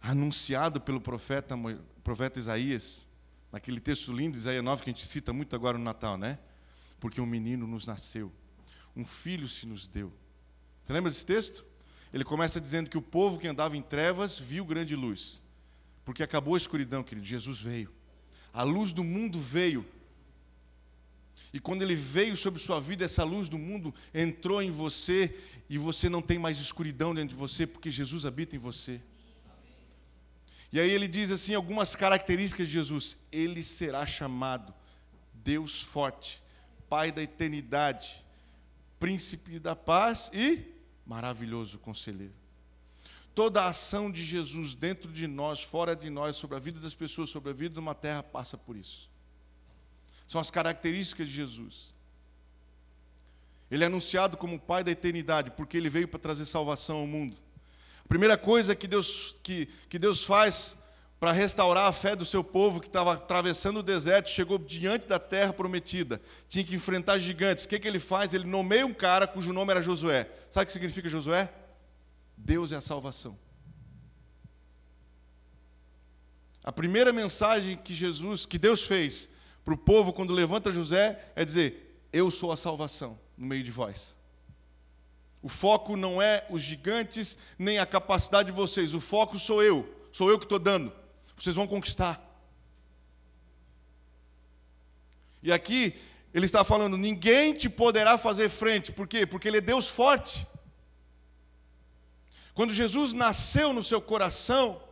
anunciado 0.00 0.80
pelo 0.80 1.00
profeta, 1.00 1.54
profeta 2.02 2.40
Isaías, 2.40 3.06
naquele 3.52 3.78
texto 3.78 4.12
lindo, 4.12 4.36
Isaías 4.36 4.64
9, 4.64 4.82
que 4.82 4.90
a 4.90 4.92
gente 4.92 5.06
cita 5.06 5.32
muito 5.32 5.54
agora 5.54 5.78
no 5.78 5.84
Natal, 5.84 6.18
né? 6.18 6.40
Porque 6.98 7.20
um 7.20 7.26
menino 7.26 7.68
nos 7.68 7.86
nasceu, 7.86 8.32
um 8.96 9.04
filho 9.04 9.46
se 9.46 9.64
nos 9.64 9.86
deu. 9.86 10.12
Você 10.82 10.92
lembra 10.92 11.08
desse 11.08 11.24
texto? 11.24 11.64
Ele 12.12 12.24
começa 12.24 12.60
dizendo 12.60 12.90
que 12.90 12.98
o 12.98 13.02
povo 13.02 13.38
que 13.38 13.46
andava 13.46 13.76
em 13.76 13.82
trevas 13.82 14.40
viu 14.40 14.64
grande 14.64 14.96
luz, 14.96 15.41
porque 16.04 16.22
acabou 16.22 16.54
a 16.54 16.58
escuridão, 16.58 17.02
querido. 17.02 17.26
Jesus 17.26 17.60
veio, 17.60 17.92
a 18.52 18.62
luz 18.62 18.92
do 18.92 19.04
mundo 19.04 19.38
veio 19.38 19.86
e 21.52 21.60
quando 21.60 21.82
ele 21.82 21.94
veio 21.94 22.34
sobre 22.34 22.58
sua 22.58 22.80
vida, 22.80 23.04
essa 23.04 23.22
luz 23.24 23.48
do 23.48 23.58
mundo 23.58 23.94
entrou 24.14 24.62
em 24.62 24.70
você 24.70 25.38
e 25.68 25.76
você 25.76 26.08
não 26.08 26.22
tem 26.22 26.38
mais 26.38 26.58
escuridão 26.58 27.14
dentro 27.14 27.30
de 27.30 27.40
você, 27.40 27.66
porque 27.66 27.90
Jesus 27.90 28.24
habita 28.24 28.56
em 28.56 28.58
você. 28.58 29.00
E 30.72 30.80
aí 30.80 30.90
ele 30.90 31.06
diz 31.06 31.30
assim 31.30 31.54
algumas 31.54 31.94
características 31.94 32.66
de 32.68 32.72
Jesus: 32.72 33.18
ele 33.30 33.62
será 33.62 34.06
chamado 34.06 34.72
Deus 35.34 35.82
forte, 35.82 36.42
Pai 36.88 37.12
da 37.12 37.22
eternidade, 37.22 38.24
príncipe 38.98 39.58
da 39.58 39.76
paz 39.76 40.30
e 40.32 40.62
maravilhoso 41.06 41.78
conselheiro. 41.78 42.41
Toda 43.34 43.62
a 43.62 43.68
ação 43.68 44.10
de 44.10 44.24
Jesus 44.24 44.74
dentro 44.74 45.10
de 45.10 45.26
nós, 45.26 45.62
fora 45.62 45.96
de 45.96 46.10
nós, 46.10 46.36
sobre 46.36 46.56
a 46.56 46.60
vida 46.60 46.78
das 46.78 46.94
pessoas, 46.94 47.30
sobre 47.30 47.50
a 47.50 47.54
vida 47.54 47.74
de 47.74 47.80
uma 47.80 47.94
terra, 47.94 48.22
passa 48.22 48.58
por 48.58 48.76
isso. 48.76 49.10
São 50.28 50.40
as 50.40 50.50
características 50.50 51.28
de 51.28 51.34
Jesus. 51.34 51.94
Ele 53.70 53.84
é 53.84 53.86
anunciado 53.86 54.36
como 54.36 54.56
o 54.56 54.60
Pai 54.60 54.84
da 54.84 54.90
eternidade, 54.90 55.50
porque 55.50 55.78
ele 55.78 55.88
veio 55.88 56.06
para 56.06 56.20
trazer 56.20 56.44
salvação 56.44 56.98
ao 56.98 57.06
mundo. 57.06 57.36
A 58.04 58.08
primeira 58.08 58.36
coisa 58.36 58.74
que 58.74 58.86
Deus, 58.86 59.34
que, 59.42 59.66
que 59.88 59.98
Deus 59.98 60.22
faz 60.22 60.76
para 61.18 61.32
restaurar 61.32 61.88
a 61.88 61.92
fé 61.92 62.14
do 62.14 62.24
seu 62.26 62.44
povo 62.44 62.80
que 62.80 62.88
estava 62.88 63.14
atravessando 63.14 63.78
o 63.78 63.82
deserto, 63.82 64.28
chegou 64.28 64.58
diante 64.58 65.06
da 65.06 65.18
terra 65.18 65.52
prometida, 65.52 66.20
tinha 66.48 66.64
que 66.64 66.74
enfrentar 66.74 67.18
gigantes. 67.18 67.64
O 67.64 67.68
que, 67.68 67.78
que 67.78 67.88
ele 67.88 68.00
faz? 68.00 68.34
Ele 68.34 68.44
nomeia 68.44 68.84
um 68.84 68.92
cara 68.92 69.26
cujo 69.26 69.52
nome 69.52 69.70
era 69.70 69.80
Josué. 69.80 70.28
Sabe 70.50 70.64
o 70.64 70.66
que 70.66 70.72
significa 70.72 71.08
Josué? 71.08 71.48
Deus 72.44 72.72
é 72.72 72.76
a 72.76 72.80
salvação. 72.80 73.38
A 76.64 76.72
primeira 76.72 77.12
mensagem 77.12 77.76
que 77.76 77.94
Jesus, 77.94 78.46
que 78.46 78.58
Deus 78.58 78.82
fez, 78.82 79.28
para 79.64 79.74
o 79.74 79.78
povo, 79.78 80.12
quando 80.12 80.32
levanta 80.32 80.72
José, 80.72 81.32
é 81.36 81.44
dizer: 81.44 82.04
Eu 82.12 82.30
sou 82.30 82.50
a 82.50 82.56
salvação 82.56 83.18
no 83.36 83.46
meio 83.46 83.62
de 83.62 83.70
vós. 83.70 84.16
O 85.40 85.48
foco 85.48 85.96
não 85.96 86.20
é 86.20 86.44
os 86.50 86.62
gigantes, 86.62 87.38
nem 87.58 87.78
a 87.78 87.86
capacidade 87.86 88.50
de 88.50 88.56
vocês. 88.56 88.94
O 88.94 89.00
foco 89.00 89.38
sou 89.38 89.62
eu. 89.62 89.88
Sou 90.12 90.30
eu 90.30 90.38
que 90.38 90.44
estou 90.44 90.58
dando. 90.58 90.92
Vocês 91.36 91.56
vão 91.56 91.66
conquistar. 91.66 92.20
E 95.42 95.52
aqui 95.52 95.94
ele 96.34 96.46
está 96.46 96.64
falando: 96.64 96.96
ninguém 96.96 97.54
te 97.54 97.68
poderá 97.68 98.18
fazer 98.18 98.48
frente. 98.48 98.92
Por 98.92 99.06
quê? 99.06 99.26
Porque 99.26 99.46
ele 99.46 99.58
é 99.58 99.60
Deus 99.60 99.88
forte. 99.88 100.46
Quando 102.54 102.72
Jesus 102.72 103.14
nasceu 103.14 103.72
no 103.72 103.82
seu 103.82 104.00
coração, 104.00 104.82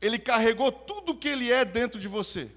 ele 0.00 0.18
carregou 0.18 0.70
tudo 0.70 1.12
o 1.12 1.16
que 1.16 1.28
ele 1.28 1.50
é 1.52 1.64
dentro 1.64 1.98
de 1.98 2.08
você. 2.08 2.50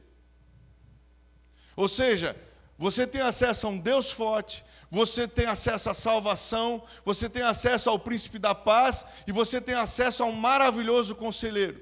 Ou 1.75 1.87
seja, 1.87 2.35
você 2.77 3.07
tem 3.07 3.21
acesso 3.21 3.65
a 3.65 3.69
um 3.69 3.79
Deus 3.79 4.11
forte, 4.11 4.63
você 4.89 5.27
tem 5.27 5.45
acesso 5.45 5.89
à 5.89 5.93
salvação, 5.93 6.83
você 7.03 7.27
tem 7.27 7.41
acesso 7.41 7.89
ao 7.89 7.97
príncipe 7.97 8.37
da 8.37 8.53
paz 8.53 9.05
e 9.25 9.31
você 9.31 9.59
tem 9.59 9.73
acesso 9.73 10.21
a 10.21 10.25
um 10.27 10.31
maravilhoso 10.33 11.15
conselheiro. 11.15 11.81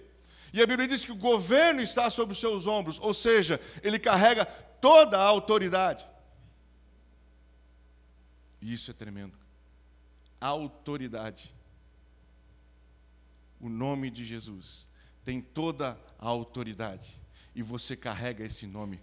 E 0.53 0.61
a 0.61 0.67
Bíblia 0.67 0.87
diz 0.87 1.05
que 1.05 1.11
o 1.11 1.15
governo 1.15 1.81
está 1.81 2.09
sobre 2.09 2.33
os 2.33 2.39
seus 2.39 2.67
ombros, 2.67 2.99
ou 3.01 3.13
seja, 3.13 3.59
ele 3.83 3.99
carrega 3.99 4.45
toda 4.45 5.17
a 5.17 5.23
autoridade. 5.23 6.05
E 8.61 8.73
isso 8.73 8.91
é 8.91 8.93
tremendo. 8.93 9.37
autoridade. 10.39 11.53
O 13.61 13.69
nome 13.69 14.09
de 14.09 14.25
Jesus 14.25 14.87
tem 15.23 15.39
toda 15.39 15.97
a 16.17 16.27
autoridade. 16.27 17.19
E 17.53 17.61
você 17.61 17.95
carrega 17.95 18.43
esse 18.43 18.65
nome 18.65 18.99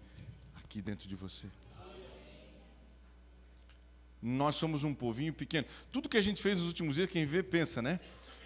aqui 0.56 0.82
dentro 0.82 1.08
de 1.08 1.14
você. 1.14 1.46
Nós 4.20 4.56
somos 4.56 4.82
um 4.82 4.92
povinho 4.92 5.32
pequeno. 5.32 5.66
Tudo 5.92 6.08
que 6.08 6.16
a 6.16 6.22
gente 6.22 6.42
fez 6.42 6.58
nos 6.58 6.66
últimos 6.66 6.96
dias, 6.96 7.08
quem 7.08 7.24
vê 7.24 7.42
pensa, 7.42 7.80
né? 7.80 8.00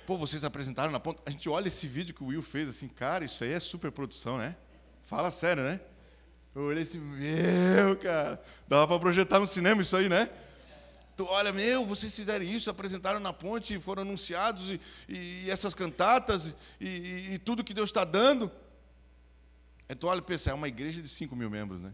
Pô, 0.07 0.19
vocês 0.19 0.45
apresentaram 0.45 0.92
na 0.92 1.00
ponta. 1.00 1.23
A 1.25 1.31
gente 1.31 1.49
olha 1.49 1.69
esse 1.69 1.87
vídeo 1.87 2.14
que 2.14 2.23
o 2.23 2.26
Will 2.26 2.42
fez 2.42 2.69
assim, 2.69 2.88
cara, 2.88 3.25
isso 3.25 3.42
aí 3.42 3.52
é 3.52 3.61
super 3.61 3.90
produção, 3.90 4.37
né? 4.37 4.54
Fala 5.04 5.31
sério, 5.31 5.62
né? 5.62 5.81
Eu 6.54 6.64
olhei 6.64 6.83
assim, 6.83 6.99
meu, 6.99 7.97
cara, 7.97 8.42
dava 8.69 8.87
para 8.87 8.99
projetar 8.99 9.38
no 9.38 9.47
cinema 9.47 9.81
isso 9.81 9.97
aí, 9.97 10.09
né? 10.09 10.28
Olha, 11.26 11.52
meu, 11.52 11.85
vocês 11.85 12.14
fizeram 12.14 12.45
isso, 12.45 12.71
apresentaram 12.71 13.21
na 13.21 13.33
ponte, 13.33 13.79
foram 13.79 14.02
anunciados, 14.02 14.71
e, 14.71 14.81
e 15.09 15.50
essas 15.50 15.75
cantatas, 15.75 16.57
e, 16.81 16.88
e, 16.88 17.35
e 17.35 17.38
tudo 17.38 17.64
que 17.64 17.75
Deus 17.75 17.88
está 17.91 18.05
dando. 18.05 18.50
Tu 19.99 20.07
olha 20.07 20.19
e 20.21 20.23
pensa, 20.23 20.50
é 20.50 20.55
uma 20.55 20.69
igreja 20.69 21.02
de 21.02 21.09
5 21.09 21.37
mil 21.37 21.50
membros, 21.50 21.83
né? 21.83 21.93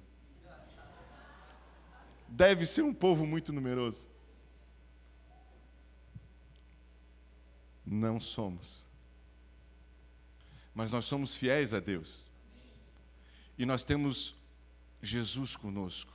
deve 2.29 2.67
ser 2.67 2.83
um 2.83 2.93
povo 2.93 3.27
muito 3.27 3.53
numeroso. 3.53 4.11
Não 7.85 8.21
somos. 8.21 8.85
Mas 10.75 10.93
nós 10.93 11.07
somos 11.07 11.35
fiéis 11.35 11.73
a 11.73 11.81
Deus. 11.81 12.31
E 13.57 13.65
nós 13.65 13.83
temos 13.83 14.37
Jesus 15.03 15.57
conosco, 15.57 16.13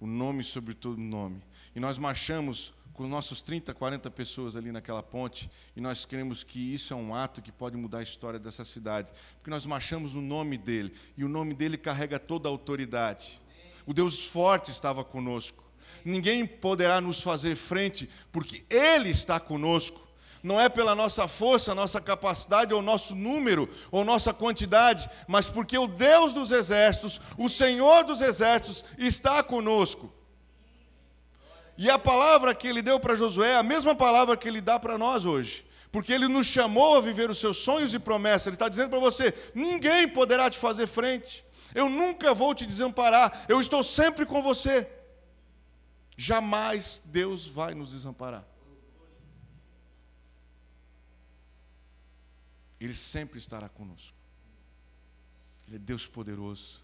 o 0.00 0.06
nome 0.06 0.42
sobre 0.42 0.74
todo 0.74 0.98
nome. 0.98 1.42
E 1.74 1.80
nós 1.80 1.98
marchamos 1.98 2.74
com 2.92 3.08
nossos 3.08 3.40
30, 3.40 3.72
40 3.72 4.10
pessoas 4.10 4.56
ali 4.56 4.70
naquela 4.70 5.02
ponte, 5.02 5.50
e 5.74 5.80
nós 5.80 6.04
cremos 6.04 6.44
que 6.44 6.74
isso 6.74 6.92
é 6.92 6.96
um 6.96 7.14
ato 7.14 7.40
que 7.40 7.50
pode 7.50 7.74
mudar 7.76 8.00
a 8.00 8.02
história 8.02 8.38
dessa 8.38 8.62
cidade, 8.62 9.10
porque 9.36 9.48
nós 9.48 9.64
marchamos 9.64 10.14
o 10.14 10.20
nome 10.20 10.58
dele, 10.58 10.92
e 11.16 11.24
o 11.24 11.28
nome 11.28 11.54
dele 11.54 11.78
carrega 11.78 12.18
toda 12.18 12.46
a 12.46 12.52
autoridade. 12.52 13.40
O 13.86 13.94
Deus 13.94 14.26
forte 14.26 14.70
estava 14.70 15.02
conosco. 15.02 15.64
Ninguém 16.04 16.46
poderá 16.46 17.00
nos 17.00 17.22
fazer 17.22 17.56
frente, 17.56 18.08
porque 18.30 18.64
Ele 18.68 19.08
está 19.08 19.40
conosco. 19.40 20.06
Não 20.42 20.60
é 20.60 20.68
pela 20.68 20.94
nossa 20.94 21.26
força, 21.26 21.74
nossa 21.74 22.00
capacidade, 22.00 22.74
ou 22.74 22.82
nosso 22.82 23.14
número, 23.14 23.68
ou 23.90 24.04
nossa 24.04 24.32
quantidade, 24.32 25.08
mas 25.26 25.48
porque 25.48 25.76
o 25.78 25.86
Deus 25.86 26.32
dos 26.32 26.50
exércitos, 26.50 27.20
o 27.38 27.48
Senhor 27.48 28.04
dos 28.04 28.20
exércitos, 28.20 28.84
está 28.98 29.42
conosco. 29.42 30.19
E 31.82 31.88
a 31.88 31.98
palavra 31.98 32.54
que 32.54 32.68
ele 32.68 32.82
deu 32.82 33.00
para 33.00 33.16
Josué 33.16 33.52
é 33.52 33.56
a 33.56 33.62
mesma 33.62 33.94
palavra 33.94 34.36
que 34.36 34.46
ele 34.46 34.60
dá 34.60 34.78
para 34.78 34.98
nós 34.98 35.24
hoje. 35.24 35.64
Porque 35.90 36.12
ele 36.12 36.28
nos 36.28 36.46
chamou 36.46 36.98
a 36.98 37.00
viver 37.00 37.30
os 37.30 37.38
seus 37.38 37.56
sonhos 37.56 37.94
e 37.94 37.98
promessas. 37.98 38.48
Ele 38.48 38.54
está 38.56 38.68
dizendo 38.68 38.90
para 38.90 38.98
você: 38.98 39.32
ninguém 39.54 40.06
poderá 40.06 40.50
te 40.50 40.58
fazer 40.58 40.86
frente. 40.86 41.42
Eu 41.74 41.88
nunca 41.88 42.34
vou 42.34 42.54
te 42.54 42.66
desamparar. 42.66 43.46
Eu 43.48 43.58
estou 43.58 43.82
sempre 43.82 44.26
com 44.26 44.42
você. 44.42 44.86
Jamais 46.18 47.02
Deus 47.06 47.46
vai 47.46 47.72
nos 47.72 47.92
desamparar. 47.92 48.46
Ele 52.78 52.92
sempre 52.92 53.38
estará 53.38 53.70
conosco. 53.70 54.18
Ele 55.66 55.76
é 55.76 55.78
Deus 55.78 56.06
poderoso. 56.06 56.82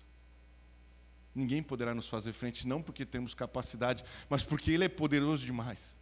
Ninguém 1.36 1.62
poderá 1.62 1.94
nos 1.94 2.08
fazer 2.08 2.32
frente, 2.32 2.66
não 2.66 2.80
porque 2.80 3.04
temos 3.04 3.34
capacidade, 3.34 4.02
mas 4.26 4.42
porque 4.42 4.70
Ele 4.70 4.84
é 4.84 4.88
poderoso 4.88 5.44
demais. 5.44 5.98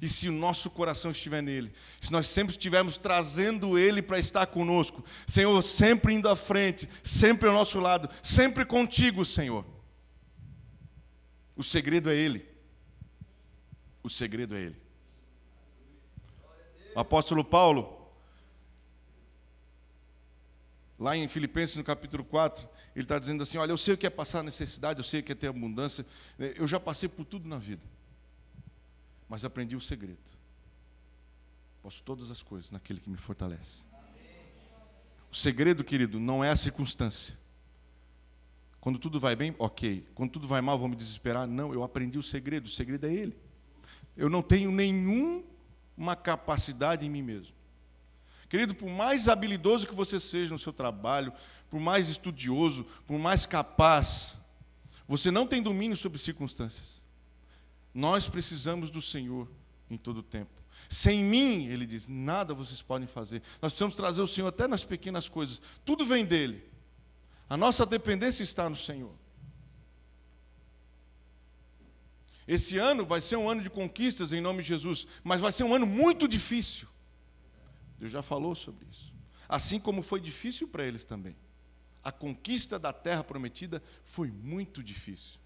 E 0.00 0.08
se 0.08 0.28
o 0.28 0.32
nosso 0.32 0.70
coração 0.70 1.10
estiver 1.10 1.42
nele, 1.42 1.72
se 2.00 2.12
nós 2.12 2.28
sempre 2.28 2.52
estivermos 2.52 2.96
trazendo 2.96 3.76
Ele 3.76 4.00
para 4.00 4.20
estar 4.20 4.46
conosco, 4.46 5.04
Senhor, 5.26 5.60
sempre 5.62 6.14
indo 6.14 6.28
à 6.28 6.36
frente, 6.36 6.88
sempre 7.02 7.48
ao 7.48 7.54
nosso 7.54 7.80
lado, 7.80 8.08
sempre 8.22 8.64
contigo, 8.64 9.24
Senhor. 9.24 9.66
O 11.56 11.64
segredo 11.64 12.08
é 12.08 12.14
Ele. 12.14 12.48
O 14.04 14.08
segredo 14.08 14.54
é 14.54 14.60
Ele. 14.60 14.80
O 16.94 17.00
apóstolo 17.00 17.44
Paulo, 17.44 18.08
lá 20.96 21.16
em 21.16 21.26
Filipenses 21.26 21.76
no 21.76 21.82
capítulo 21.82 22.22
4, 22.22 22.68
ele 22.94 23.04
está 23.04 23.18
dizendo 23.18 23.42
assim: 23.42 23.58
Olha, 23.58 23.72
eu 23.72 23.76
sei 23.76 23.94
o 23.94 23.98
que 23.98 24.06
é 24.06 24.10
passar 24.10 24.42
necessidade, 24.42 24.98
eu 24.98 25.04
sei 25.04 25.20
o 25.20 25.22
que 25.22 25.32
é 25.32 25.34
ter 25.34 25.48
abundância, 25.48 26.04
eu 26.38 26.66
já 26.66 26.78
passei 26.80 27.08
por 27.08 27.24
tudo 27.24 27.48
na 27.48 27.58
vida 27.58 27.82
mas 29.30 29.44
aprendi 29.44 29.76
o 29.76 29.80
segredo. 29.80 30.18
Posso 31.80 32.02
todas 32.02 32.32
as 32.32 32.42
coisas 32.42 32.72
naquele 32.72 32.98
que 32.98 33.08
me 33.08 33.16
fortalece. 33.16 33.84
O 35.30 35.36
segredo, 35.36 35.84
querido, 35.84 36.18
não 36.18 36.42
é 36.42 36.50
a 36.50 36.56
circunstância. 36.56 37.38
Quando 38.80 38.98
tudo 38.98 39.20
vai 39.20 39.36
bem, 39.36 39.54
ok. 39.56 40.04
Quando 40.16 40.32
tudo 40.32 40.48
vai 40.48 40.60
mal, 40.60 40.76
vou 40.76 40.88
me 40.88 40.96
desesperar. 40.96 41.46
Não, 41.46 41.72
eu 41.72 41.84
aprendi 41.84 42.18
o 42.18 42.22
segredo. 42.24 42.66
O 42.66 42.68
segredo 42.68 43.06
é 43.06 43.14
Ele. 43.14 43.36
Eu 44.16 44.28
não 44.28 44.42
tenho 44.42 44.72
nenhuma 44.72 46.16
capacidade 46.16 47.06
em 47.06 47.08
mim 47.08 47.22
mesmo. 47.22 47.54
Querido, 48.48 48.74
por 48.74 48.90
mais 48.90 49.28
habilidoso 49.28 49.86
que 49.86 49.94
você 49.94 50.18
seja 50.18 50.52
no 50.52 50.58
seu 50.58 50.72
trabalho, 50.72 51.32
por 51.70 51.80
mais 51.80 52.08
estudioso, 52.08 52.84
por 53.06 53.18
mais 53.18 53.46
capaz, 53.46 54.36
você 55.06 55.30
não 55.30 55.46
tem 55.46 55.62
domínio 55.62 55.96
sobre 55.96 56.18
circunstâncias. 56.18 57.00
Nós 57.94 58.28
precisamos 58.28 58.90
do 58.90 59.00
Senhor 59.00 59.48
em 59.88 59.96
todo 59.96 60.18
o 60.18 60.22
tempo. 60.22 60.50
Sem 60.88 61.24
mim, 61.24 61.66
ele 61.66 61.86
diz, 61.86 62.08
nada 62.08 62.54
vocês 62.54 62.82
podem 62.82 63.06
fazer. 63.06 63.42
Nós 63.62 63.72
precisamos 63.72 63.96
trazer 63.96 64.22
o 64.22 64.26
Senhor 64.26 64.48
até 64.48 64.66
nas 64.66 64.84
pequenas 64.84 65.28
coisas. 65.28 65.60
Tudo 65.84 66.04
vem 66.04 66.24
dele. 66.24 66.68
A 67.48 67.56
nossa 67.56 67.86
dependência 67.86 68.42
está 68.42 68.68
no 68.68 68.76
Senhor. 68.76 69.12
Esse 72.46 72.78
ano 72.78 73.06
vai 73.06 73.20
ser 73.20 73.36
um 73.36 73.48
ano 73.48 73.62
de 73.62 73.70
conquistas 73.70 74.32
em 74.32 74.40
nome 74.40 74.62
de 74.62 74.68
Jesus, 74.68 75.06
mas 75.22 75.40
vai 75.40 75.52
ser 75.52 75.62
um 75.62 75.74
ano 75.74 75.86
muito 75.86 76.26
difícil. 76.26 76.88
Deus 77.98 78.10
já 78.10 78.22
falou 78.22 78.54
sobre 78.54 78.86
isso. 78.90 79.14
Assim 79.48 79.78
como 79.78 80.02
foi 80.02 80.20
difícil 80.20 80.66
para 80.66 80.84
eles 80.84 81.04
também. 81.04 81.36
A 82.02 82.10
conquista 82.10 82.78
da 82.78 82.92
terra 82.92 83.22
prometida 83.22 83.82
foi 84.04 84.30
muito 84.30 84.82
difícil. 84.82 85.38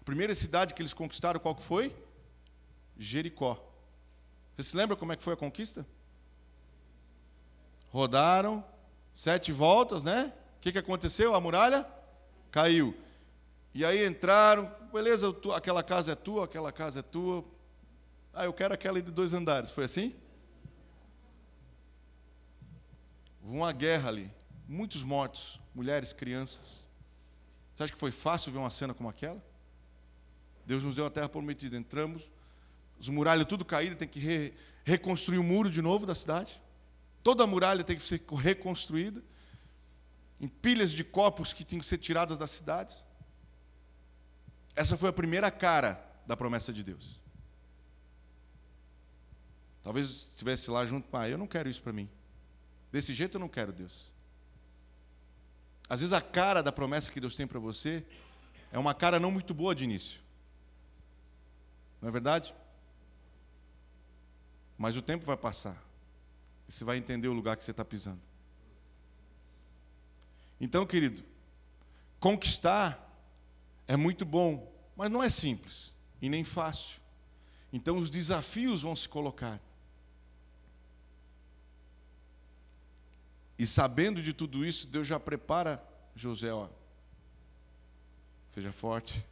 A 0.00 0.04
primeira 0.04 0.34
cidade 0.34 0.72
que 0.72 0.80
eles 0.80 0.94
conquistaram, 0.94 1.38
qual 1.38 1.54
que 1.54 1.62
foi? 1.62 1.94
Jericó. 2.98 3.62
Você 4.54 4.62
se 4.62 4.76
lembra 4.76 4.96
como 4.96 5.12
é 5.12 5.16
que 5.16 5.22
foi 5.22 5.34
a 5.34 5.36
conquista? 5.36 5.86
Rodaram 7.90 8.64
sete 9.12 9.52
voltas, 9.52 10.02
né? 10.02 10.32
O 10.56 10.60
que, 10.60 10.72
que 10.72 10.78
aconteceu? 10.78 11.34
A 11.34 11.40
muralha 11.40 11.86
caiu. 12.50 12.96
E 13.74 13.84
aí 13.84 14.06
entraram, 14.06 14.70
beleza, 14.92 15.34
aquela 15.54 15.82
casa 15.82 16.12
é 16.12 16.14
tua, 16.14 16.44
aquela 16.44 16.72
casa 16.72 17.00
é 17.00 17.02
tua. 17.02 17.44
Ah, 18.32 18.44
eu 18.44 18.52
quero 18.52 18.74
aquela 18.74 19.00
de 19.00 19.10
dois 19.10 19.32
andares. 19.32 19.70
Foi 19.70 19.84
assim? 19.84 20.14
Houve 23.42 23.56
uma 23.56 23.72
guerra 23.72 24.08
ali. 24.08 24.30
Muitos 24.72 25.02
mortos, 25.02 25.60
mulheres, 25.74 26.12
crianças. 26.12 26.86
Você 27.74 27.82
acha 27.82 27.92
que 27.92 27.98
foi 27.98 28.12
fácil 28.12 28.52
ver 28.52 28.58
uma 28.58 28.70
cena 28.70 28.94
como 28.94 29.08
aquela? 29.08 29.44
Deus 30.64 30.84
nos 30.84 30.94
deu 30.94 31.04
a 31.04 31.10
terra 31.10 31.28
prometida. 31.28 31.76
Entramos, 31.76 32.30
os 32.96 33.08
muralhas 33.08 33.48
tudo 33.48 33.64
caídas, 33.64 33.98
tem 33.98 34.06
que 34.06 34.20
re, 34.20 34.54
reconstruir 34.84 35.38
o 35.38 35.42
muro 35.42 35.68
de 35.68 35.82
novo 35.82 36.06
da 36.06 36.14
cidade. 36.14 36.62
Toda 37.20 37.42
a 37.42 37.48
muralha 37.48 37.82
tem 37.82 37.96
que 37.96 38.04
ser 38.04 38.22
reconstruída. 38.32 39.20
Em 40.40 40.46
pilhas 40.46 40.92
de 40.92 41.02
copos 41.02 41.52
que 41.52 41.64
tinham 41.64 41.80
que 41.80 41.86
ser 41.86 41.98
tiradas 41.98 42.38
da 42.38 42.46
cidade. 42.46 42.94
Essa 44.76 44.96
foi 44.96 45.08
a 45.08 45.12
primeira 45.12 45.50
cara 45.50 46.00
da 46.28 46.36
promessa 46.36 46.72
de 46.72 46.84
Deus. 46.84 47.18
Talvez 49.82 50.06
estivesse 50.08 50.70
lá 50.70 50.86
junto, 50.86 51.08
pai, 51.08 51.32
eu 51.32 51.38
não 51.38 51.48
quero 51.48 51.68
isso 51.68 51.82
para 51.82 51.92
mim. 51.92 52.08
Desse 52.92 53.12
jeito 53.12 53.34
eu 53.34 53.40
não 53.40 53.48
quero 53.48 53.72
Deus. 53.72 54.12
Às 55.90 55.98
vezes 55.98 56.12
a 56.12 56.20
cara 56.20 56.62
da 56.62 56.70
promessa 56.70 57.10
que 57.10 57.18
Deus 57.18 57.34
tem 57.34 57.48
para 57.48 57.58
você 57.58 58.06
é 58.70 58.78
uma 58.78 58.94
cara 58.94 59.18
não 59.18 59.32
muito 59.32 59.52
boa 59.52 59.74
de 59.74 59.82
início. 59.82 60.20
Não 62.00 62.08
é 62.08 62.12
verdade? 62.12 62.54
Mas 64.78 64.96
o 64.96 65.02
tempo 65.02 65.26
vai 65.26 65.36
passar. 65.36 65.76
E 66.68 66.72
você 66.72 66.84
vai 66.84 66.96
entender 66.96 67.26
o 67.26 67.32
lugar 67.32 67.56
que 67.56 67.64
você 67.64 67.72
está 67.72 67.84
pisando. 67.84 68.20
Então, 70.60 70.86
querido, 70.86 71.24
conquistar 72.20 73.08
é 73.88 73.96
muito 73.96 74.24
bom, 74.24 74.72
mas 74.94 75.10
não 75.10 75.20
é 75.20 75.28
simples 75.28 75.92
e 76.22 76.28
nem 76.28 76.44
fácil. 76.44 77.00
Então, 77.72 77.98
os 77.98 78.08
desafios 78.08 78.82
vão 78.82 78.94
se 78.94 79.08
colocar. 79.08 79.60
E 83.60 83.66
sabendo 83.66 84.22
de 84.22 84.32
tudo 84.32 84.64
isso, 84.64 84.88
Deus 84.88 85.06
já 85.06 85.20
prepara 85.20 85.84
José, 86.16 86.50
ó. 86.50 86.66
Seja 88.48 88.72
forte, 88.72 89.22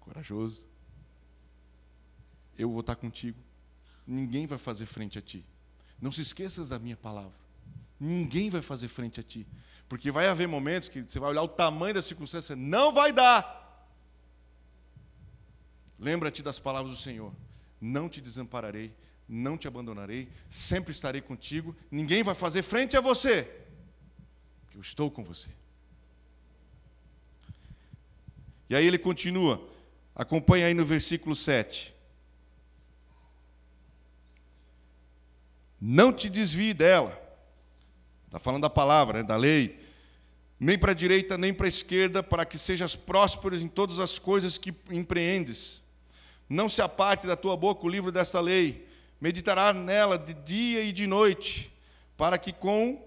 corajoso 0.00 0.66
eu 2.58 2.70
vou 2.70 2.80
estar 2.80 2.96
contigo. 2.96 3.38
Ninguém 4.06 4.46
vai 4.46 4.56
fazer 4.56 4.86
frente 4.86 5.18
a 5.18 5.22
ti. 5.22 5.44
Não 6.00 6.10
se 6.10 6.22
esqueças 6.22 6.70
da 6.70 6.78
minha 6.78 6.96
palavra. 6.96 7.38
Ninguém 8.00 8.48
vai 8.48 8.62
fazer 8.62 8.88
frente 8.88 9.20
a 9.20 9.22
ti. 9.22 9.46
Porque 9.88 10.10
vai 10.10 10.26
haver 10.26 10.48
momentos 10.48 10.88
que 10.88 11.02
você 11.02 11.18
vai 11.18 11.30
olhar 11.30 11.42
o 11.42 11.48
tamanho 11.48 11.94
da 11.94 12.00
circunstância, 12.00 12.56
não 12.56 12.92
vai 12.92 13.12
dar. 13.12 13.86
Lembra-te 15.98 16.42
das 16.42 16.58
palavras 16.58 16.92
do 16.92 16.98
Senhor: 16.98 17.30
Não 17.78 18.08
te 18.08 18.20
desampararei, 18.20 18.90
não 19.28 19.56
te 19.56 19.68
abandonarei, 19.68 20.28
sempre 20.48 20.92
estarei 20.92 21.20
contigo. 21.20 21.76
Ninguém 21.90 22.22
vai 22.22 22.34
fazer 22.34 22.62
frente 22.62 22.96
a 22.96 23.00
você, 23.00 23.65
eu 24.76 24.82
estou 24.82 25.10
com 25.10 25.24
você. 25.24 25.48
E 28.68 28.76
aí 28.76 28.86
ele 28.86 28.98
continua, 28.98 29.66
acompanha 30.14 30.66
aí 30.66 30.74
no 30.74 30.84
versículo 30.84 31.34
7. 31.34 31.94
Não 35.80 36.12
te 36.12 36.28
desvie 36.28 36.74
dela. 36.74 37.18
Está 38.26 38.38
falando 38.38 38.62
da 38.62 38.70
palavra, 38.70 39.18
né, 39.18 39.22
da 39.22 39.36
lei. 39.36 39.82
Nem 40.60 40.78
para 40.78 40.92
a 40.92 40.94
direita, 40.94 41.38
nem 41.38 41.54
para 41.54 41.66
a 41.66 41.68
esquerda, 41.68 42.22
para 42.22 42.44
que 42.44 42.58
sejas 42.58 42.94
próspero 42.94 43.56
em 43.56 43.68
todas 43.68 43.98
as 43.98 44.18
coisas 44.18 44.58
que 44.58 44.74
empreendes. 44.90 45.82
Não 46.48 46.68
se 46.68 46.82
aparte 46.82 47.26
da 47.26 47.36
tua 47.36 47.56
boca 47.56 47.86
o 47.86 47.88
livro 47.88 48.12
desta 48.12 48.40
lei. 48.40 48.86
Meditará 49.18 49.72
nela 49.72 50.18
de 50.18 50.34
dia 50.34 50.82
e 50.82 50.92
de 50.92 51.06
noite, 51.06 51.72
para 52.14 52.36
que 52.36 52.52
com 52.52 53.02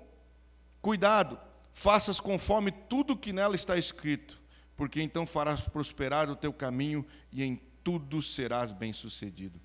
cuidado 0.81 1.48
faças 1.79 2.19
conforme 2.19 2.71
tudo 2.71 3.15
que 3.15 3.31
nela 3.31 3.55
está 3.55 3.77
escrito, 3.77 4.37
porque 4.75 5.01
então 5.01 5.25
farás 5.25 5.61
prosperar 5.61 6.29
o 6.29 6.35
teu 6.35 6.51
caminho 6.51 7.05
e 7.31 7.41
em 7.41 7.57
tudo 7.81 8.21
serás 8.21 8.73
bem-sucedido. 8.73 9.57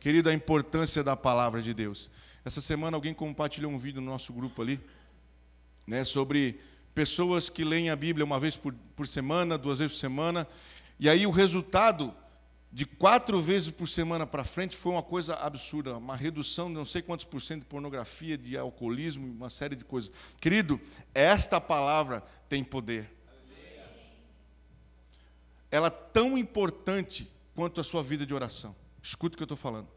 Querido, 0.00 0.30
a 0.30 0.32
importância 0.32 1.04
da 1.04 1.14
palavra 1.14 1.60
de 1.60 1.74
Deus. 1.74 2.10
Essa 2.42 2.62
semana 2.62 2.96
alguém 2.96 3.12
compartilhou 3.12 3.70
um 3.70 3.76
vídeo 3.76 4.00
no 4.00 4.10
nosso 4.10 4.32
grupo 4.32 4.62
ali, 4.62 4.80
né, 5.86 6.04
sobre 6.04 6.58
pessoas 6.94 7.50
que 7.50 7.62
leem 7.62 7.90
a 7.90 7.96
Bíblia 7.96 8.24
uma 8.24 8.40
vez 8.40 8.56
por, 8.56 8.72
por 8.96 9.06
semana, 9.06 9.58
duas 9.58 9.78
vezes 9.78 9.92
por 9.92 10.00
semana, 10.00 10.48
e 10.98 11.06
aí 11.06 11.26
o 11.26 11.30
resultado 11.30 12.14
de 12.70 12.84
quatro 12.84 13.40
vezes 13.40 13.70
por 13.70 13.88
semana 13.88 14.26
para 14.26 14.44
frente 14.44 14.76
foi 14.76 14.92
uma 14.92 15.02
coisa 15.02 15.34
absurda, 15.34 15.96
uma 15.96 16.14
redução 16.14 16.68
de 16.68 16.74
não 16.74 16.84
sei 16.84 17.00
quantos 17.00 17.24
por 17.24 17.40
cento 17.40 17.60
de 17.60 17.66
pornografia, 17.66 18.36
de 18.36 18.56
alcoolismo, 18.56 19.26
uma 19.26 19.48
série 19.48 19.74
de 19.74 19.84
coisas. 19.84 20.12
Querido, 20.40 20.78
esta 21.14 21.60
palavra 21.60 22.22
tem 22.48 22.62
poder. 22.62 23.10
Ela 25.70 25.86
é 25.88 25.90
tão 25.90 26.36
importante 26.36 27.30
quanto 27.54 27.80
a 27.80 27.84
sua 27.84 28.02
vida 28.02 28.24
de 28.24 28.34
oração. 28.34 28.76
Escuta 29.02 29.34
o 29.34 29.36
que 29.36 29.42
eu 29.42 29.46
estou 29.46 29.56
falando. 29.56 29.88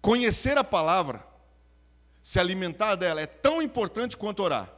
Conhecer 0.00 0.58
a 0.58 0.64
palavra 0.64 1.24
se 2.22 2.38
alimentar 2.38 2.96
dela 2.96 3.20
é 3.20 3.26
tão 3.26 3.62
importante 3.62 4.16
quanto 4.16 4.42
orar. 4.42 4.72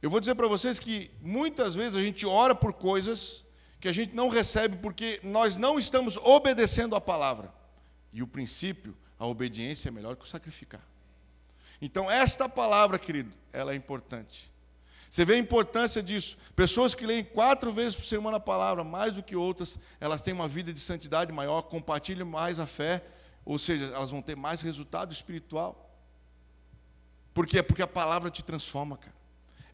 Eu 0.00 0.08
vou 0.08 0.20
dizer 0.20 0.36
para 0.36 0.46
vocês 0.46 0.78
que 0.78 1.10
muitas 1.20 1.74
vezes 1.74 1.96
a 1.96 2.02
gente 2.02 2.24
ora 2.24 2.54
por 2.54 2.72
coisas 2.72 3.44
que 3.80 3.88
a 3.88 3.92
gente 3.92 4.14
não 4.14 4.28
recebe 4.28 4.76
porque 4.76 5.20
nós 5.22 5.56
não 5.56 5.78
estamos 5.78 6.16
obedecendo 6.16 6.96
a 6.96 7.00
palavra. 7.00 7.52
E 8.12 8.22
o 8.22 8.26
princípio, 8.26 8.96
a 9.18 9.26
obediência 9.26 9.88
é 9.88 9.92
melhor 9.92 10.16
que 10.16 10.24
o 10.24 10.28
sacrificar. 10.28 10.80
Então, 11.80 12.10
esta 12.10 12.48
palavra, 12.48 12.98
querido, 12.98 13.32
ela 13.52 13.72
é 13.72 13.76
importante. 13.76 14.50
Você 15.10 15.24
vê 15.24 15.34
a 15.34 15.38
importância 15.38 16.02
disso. 16.02 16.36
Pessoas 16.54 16.94
que 16.94 17.06
leem 17.06 17.24
quatro 17.24 17.72
vezes 17.72 17.94
por 17.94 18.04
semana 18.04 18.36
a 18.36 18.40
palavra, 18.40 18.84
mais 18.84 19.12
do 19.12 19.22
que 19.22 19.36
outras, 19.36 19.78
elas 20.00 20.20
têm 20.20 20.34
uma 20.34 20.48
vida 20.48 20.72
de 20.72 20.80
santidade 20.80 21.32
maior, 21.32 21.62
compartilham 21.62 22.26
mais 22.26 22.58
a 22.58 22.66
fé, 22.66 23.02
ou 23.44 23.58
seja, 23.58 23.86
elas 23.86 24.10
vão 24.10 24.20
ter 24.20 24.36
mais 24.36 24.60
resultado 24.60 25.12
espiritual. 25.12 25.88
Por 27.32 27.46
quê? 27.46 27.62
Porque 27.62 27.82
a 27.82 27.86
palavra 27.86 28.30
te 28.30 28.42
transforma, 28.42 28.96
cara. 28.96 29.17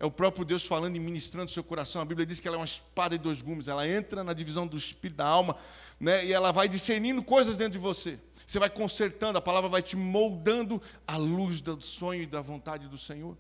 É 0.05 0.07
o 0.07 0.11
próprio 0.11 0.45
Deus 0.45 0.67
falando 0.67 0.97
e 0.97 1.01
ministrando 1.01 1.47
o 1.47 1.51
seu 1.51 1.65
coração. 1.65 2.03
A 2.03 2.05
Bíblia 2.05 2.27
diz 2.27 2.39
que 2.39 2.47
ela 2.47 2.59
é 2.59 2.61
uma 2.61 2.67
espada 2.67 3.17
de 3.17 3.25
dois 3.25 3.41
gumes. 3.41 3.69
Ela 3.69 3.89
entra 3.89 4.23
na 4.23 4.35
divisão 4.35 4.67
do 4.67 4.77
espírito 4.77 5.17
da 5.17 5.27
alma, 5.27 5.57
né? 5.99 6.27
E 6.27 6.31
ela 6.31 6.53
vai 6.53 6.69
discernindo 6.69 7.23
coisas 7.23 7.57
dentro 7.57 7.73
de 7.73 7.79
você. 7.79 8.21
Você 8.47 8.59
vai 8.59 8.69
consertando, 8.69 9.39
a 9.39 9.41
palavra 9.41 9.71
vai 9.71 9.81
te 9.81 9.97
moldando 9.97 10.83
à 11.07 11.17
luz 11.17 11.63
do 11.63 11.81
sonho 11.81 12.25
e 12.25 12.27
da 12.27 12.43
vontade 12.43 12.87
do 12.87 12.99
Senhor. 12.99 13.35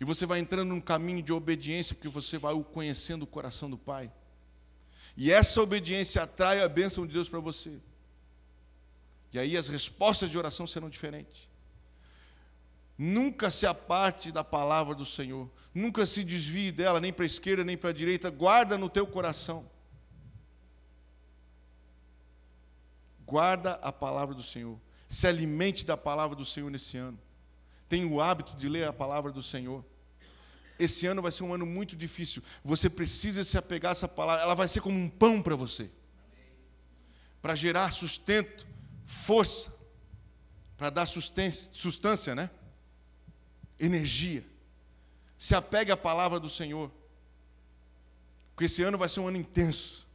E 0.00 0.04
você 0.04 0.24
vai 0.24 0.38
entrando 0.38 0.68
num 0.68 0.80
caminho 0.80 1.24
de 1.24 1.32
obediência, 1.32 1.96
porque 1.96 2.08
você 2.08 2.38
vai 2.38 2.54
conhecendo 2.72 3.24
o 3.24 3.26
coração 3.26 3.68
do 3.68 3.76
Pai. 3.76 4.12
E 5.16 5.32
essa 5.32 5.60
obediência 5.60 6.22
atrai 6.22 6.62
a 6.62 6.68
bênção 6.68 7.04
de 7.04 7.14
Deus 7.14 7.28
para 7.28 7.40
você. 7.40 7.80
E 9.32 9.40
aí 9.40 9.56
as 9.56 9.66
respostas 9.66 10.30
de 10.30 10.38
oração 10.38 10.68
serão 10.68 10.88
diferentes. 10.88 11.47
Nunca 12.98 13.48
se 13.48 13.64
aparte 13.64 14.32
da 14.32 14.42
palavra 14.42 14.92
do 14.92 15.06
Senhor. 15.06 15.48
Nunca 15.72 16.04
se 16.04 16.24
desvie 16.24 16.72
dela, 16.72 17.00
nem 17.00 17.12
para 17.12 17.24
a 17.24 17.26
esquerda, 17.26 17.62
nem 17.62 17.76
para 17.76 17.90
a 17.90 17.92
direita. 17.92 18.28
Guarda 18.28 18.76
no 18.76 18.90
teu 18.90 19.06
coração. 19.06 19.70
Guarda 23.24 23.74
a 23.74 23.92
palavra 23.92 24.34
do 24.34 24.42
Senhor. 24.42 24.80
Se 25.06 25.28
alimente 25.28 25.86
da 25.86 25.96
palavra 25.96 26.34
do 26.34 26.44
Senhor 26.44 26.68
nesse 26.72 26.96
ano. 26.96 27.16
Tenha 27.88 28.06
o 28.06 28.20
hábito 28.20 28.56
de 28.56 28.68
ler 28.68 28.88
a 28.88 28.92
palavra 28.92 29.30
do 29.30 29.44
Senhor. 29.44 29.84
Esse 30.76 31.06
ano 31.06 31.22
vai 31.22 31.30
ser 31.30 31.44
um 31.44 31.54
ano 31.54 31.64
muito 31.64 31.94
difícil. 31.94 32.42
Você 32.64 32.90
precisa 32.90 33.44
se 33.44 33.56
apegar 33.56 33.90
a 33.90 33.92
essa 33.92 34.08
palavra. 34.08 34.42
Ela 34.42 34.54
vai 34.54 34.66
ser 34.66 34.80
como 34.80 34.98
um 34.98 35.08
pão 35.08 35.40
para 35.40 35.54
você. 35.54 35.88
Para 37.40 37.54
gerar 37.54 37.92
sustento, 37.92 38.66
força, 39.06 39.72
para 40.76 40.90
dar 40.90 41.06
sustância, 41.06 42.34
né? 42.34 42.50
Energia. 43.78 44.44
Se 45.36 45.54
apegue 45.54 45.92
à 45.92 45.96
palavra 45.96 46.40
do 46.40 46.48
Senhor. 46.48 46.90
Porque 48.54 48.64
esse 48.64 48.82
ano 48.82 48.98
vai 48.98 49.08
ser 49.08 49.20
um 49.20 49.28
ano 49.28 49.36
intenso 49.36 50.06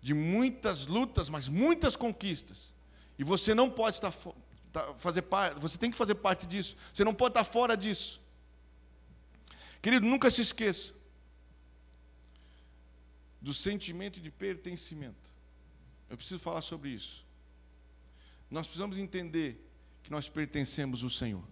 de 0.00 0.14
muitas 0.14 0.86
lutas, 0.86 1.28
mas 1.28 1.48
muitas 1.48 1.96
conquistas. 1.96 2.74
E 3.18 3.24
você 3.24 3.54
não 3.54 3.70
pode 3.70 3.96
estar 3.96 4.12
tá, 4.72 4.94
fazer 4.94 5.22
parte, 5.22 5.60
você 5.60 5.78
tem 5.78 5.90
que 5.90 5.96
fazer 5.96 6.16
parte 6.16 6.46
disso. 6.46 6.76
Você 6.92 7.04
não 7.04 7.14
pode 7.14 7.30
estar 7.30 7.44
fora 7.44 7.76
disso. 7.76 8.20
Querido, 9.80 10.06
nunca 10.06 10.30
se 10.30 10.40
esqueça 10.40 10.92
do 13.40 13.54
sentimento 13.54 14.20
de 14.20 14.30
pertencimento. 14.30 15.32
Eu 16.08 16.16
preciso 16.16 16.38
falar 16.40 16.62
sobre 16.62 16.90
isso. 16.90 17.24
Nós 18.50 18.66
precisamos 18.66 18.98
entender 18.98 19.68
que 20.02 20.10
nós 20.10 20.28
pertencemos 20.28 21.02
ao 21.02 21.10
Senhor. 21.10 21.42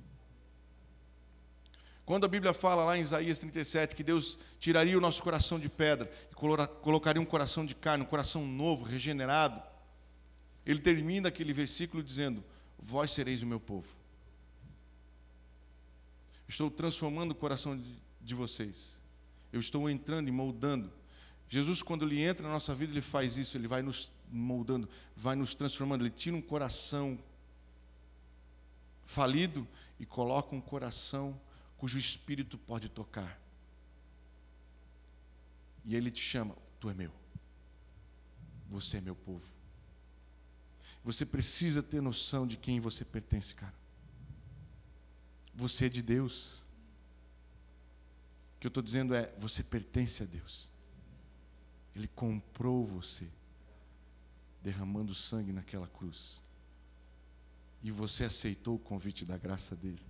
Quando 2.11 2.25
a 2.25 2.29
Bíblia 2.29 2.53
fala 2.53 2.83
lá 2.83 2.99
em 2.99 3.03
Isaías 3.03 3.39
37 3.39 3.95
que 3.95 4.03
Deus 4.03 4.37
tiraria 4.59 4.99
o 4.99 5.01
nosso 5.01 5.23
coração 5.23 5.61
de 5.61 5.69
pedra 5.69 6.11
e 6.29 6.35
colocaria 6.35 7.23
um 7.23 7.25
coração 7.25 7.65
de 7.65 7.73
carne, 7.73 8.03
um 8.03 8.07
coração 8.09 8.45
novo, 8.45 8.85
regenerado, 8.85 9.63
ele 10.67 10.81
termina 10.81 11.29
aquele 11.29 11.53
versículo 11.53 12.03
dizendo: 12.03 12.43
Vós 12.77 13.13
sereis 13.13 13.45
o 13.45 13.47
meu 13.47 13.61
povo. 13.61 13.95
Estou 16.49 16.69
transformando 16.69 17.31
o 17.31 17.35
coração 17.37 17.77
de, 17.79 17.95
de 18.21 18.35
vocês. 18.35 19.01
Eu 19.53 19.61
estou 19.61 19.89
entrando 19.89 20.27
e 20.27 20.33
moldando. 20.33 20.91
Jesus, 21.49 21.81
quando 21.81 22.05
ele 22.05 22.21
entra 22.21 22.45
na 22.45 22.53
nossa 22.53 22.75
vida, 22.75 22.93
ele 22.93 23.03
faz 23.03 23.39
isso, 23.39 23.57
ele 23.57 23.69
vai 23.69 23.83
nos 23.83 24.11
moldando, 24.29 24.89
vai 25.15 25.37
nos 25.37 25.55
transformando. 25.55 26.03
Ele 26.03 26.11
tira 26.11 26.35
um 26.35 26.43
coração 26.43 27.17
falido 29.07 29.65
e 30.01 30.05
coloca 30.05 30.57
um 30.57 30.61
coração 30.61 31.39
cujo 31.81 31.99
espírito 31.99 32.59
pode 32.59 32.91
tocar. 32.91 33.41
E 35.83 35.97
ele 35.97 36.11
te 36.11 36.21
chama: 36.21 36.55
Tu 36.79 36.91
é 36.91 36.95
meu. 36.95 37.11
Você 38.69 38.99
é 38.99 39.01
meu 39.01 39.17
povo. 39.17 39.45
Você 41.03 41.25
precisa 41.25 41.83
ter 41.83 42.03
noção 42.03 42.47
de 42.47 42.59
quem 42.59 42.79
você 42.79 43.03
pertence, 43.03 43.55
cara. 43.55 43.75
Você 45.55 45.87
é 45.87 45.89
de 45.89 46.03
Deus. 46.03 46.59
O 48.57 48.61
que 48.61 48.67
eu 48.67 48.69
estou 48.69 48.83
dizendo 48.83 49.15
é: 49.15 49.35
você 49.39 49.63
pertence 49.63 50.23
a 50.23 50.27
Deus. 50.27 50.69
Ele 51.97 52.09
comprou 52.09 52.85
você, 52.85 53.27
derramando 54.63 55.15
sangue 55.15 55.51
naquela 55.51 55.89
cruz. 55.89 56.43
E 57.83 57.91
você 57.91 58.25
aceitou 58.25 58.77
o 58.77 58.79
convite 58.79 59.25
da 59.25 59.39
graça 59.39 59.75
dele. 59.75 60.10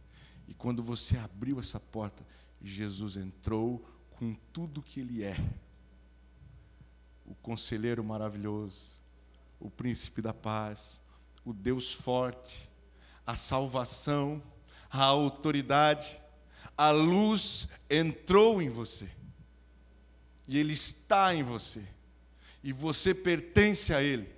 E 0.51 0.55
quando 0.55 0.83
você 0.83 1.17
abriu 1.17 1.61
essa 1.61 1.79
porta, 1.79 2.27
Jesus 2.61 3.17
entrou 3.17 3.89
com 4.11 4.35
tudo 4.53 4.83
que 4.83 4.99
ele 4.99 5.23
é. 5.23 5.37
O 7.25 7.37
conselheiro 7.37 8.03
maravilhoso, 8.03 9.01
o 9.61 9.71
príncipe 9.71 10.21
da 10.21 10.35
paz, 10.35 11.01
o 11.45 11.53
Deus 11.53 11.95
forte, 11.95 12.69
a 13.25 13.37
salvação, 13.37 14.43
a 14.91 15.05
autoridade, 15.05 16.21
a 16.77 16.91
luz 16.91 17.69
entrou 17.89 18.61
em 18.61 18.69
você. 18.69 19.09
E 20.49 20.59
ele 20.59 20.73
está 20.73 21.33
em 21.33 21.45
você. 21.45 21.87
E 22.61 22.73
você 22.73 23.15
pertence 23.15 23.95
a 23.95 24.03
ele. 24.03 24.29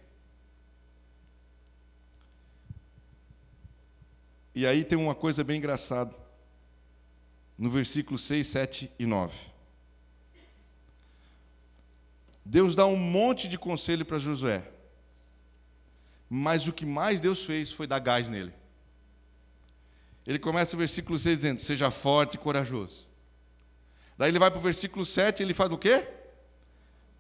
E 4.55 4.67
aí 4.67 4.85
tem 4.85 4.99
uma 4.99 5.15
coisa 5.15 5.43
bem 5.43 5.59
engraçada. 5.59 6.15
No 7.57 7.71
versículo 7.71 8.19
6, 8.19 8.47
7 8.47 8.91
e 8.99 9.07
9. 9.07 9.35
Deus 12.45 12.75
dá 12.75 12.87
um 12.87 12.97
monte 12.97 13.49
de 13.49 13.57
conselho 13.57 14.05
para 14.05 14.19
Josué. 14.19 14.69
Mas 16.29 16.67
o 16.67 16.73
que 16.73 16.85
mais 16.85 17.21
Deus 17.21 17.45
fez 17.45 17.71
foi 17.71 17.87
dar 17.87 17.99
gás 17.99 18.29
nele. 18.29 18.53
Ele 20.27 20.39
começa 20.39 20.75
o 20.75 20.79
versículo 20.79 21.19
6 21.19 21.37
dizendo: 21.37 21.61
Seja 21.61 21.91
forte 21.91 22.35
e 22.35 22.39
corajoso. 22.39 23.11
Daí 24.17 24.31
ele 24.31 24.39
vai 24.39 24.51
para 24.51 24.59
o 24.59 24.63
versículo 24.63 25.05
7 25.05 25.41
e 25.41 25.43
ele 25.45 25.55
faz 25.55 25.71
o 25.73 25.79
quê? 25.79 26.07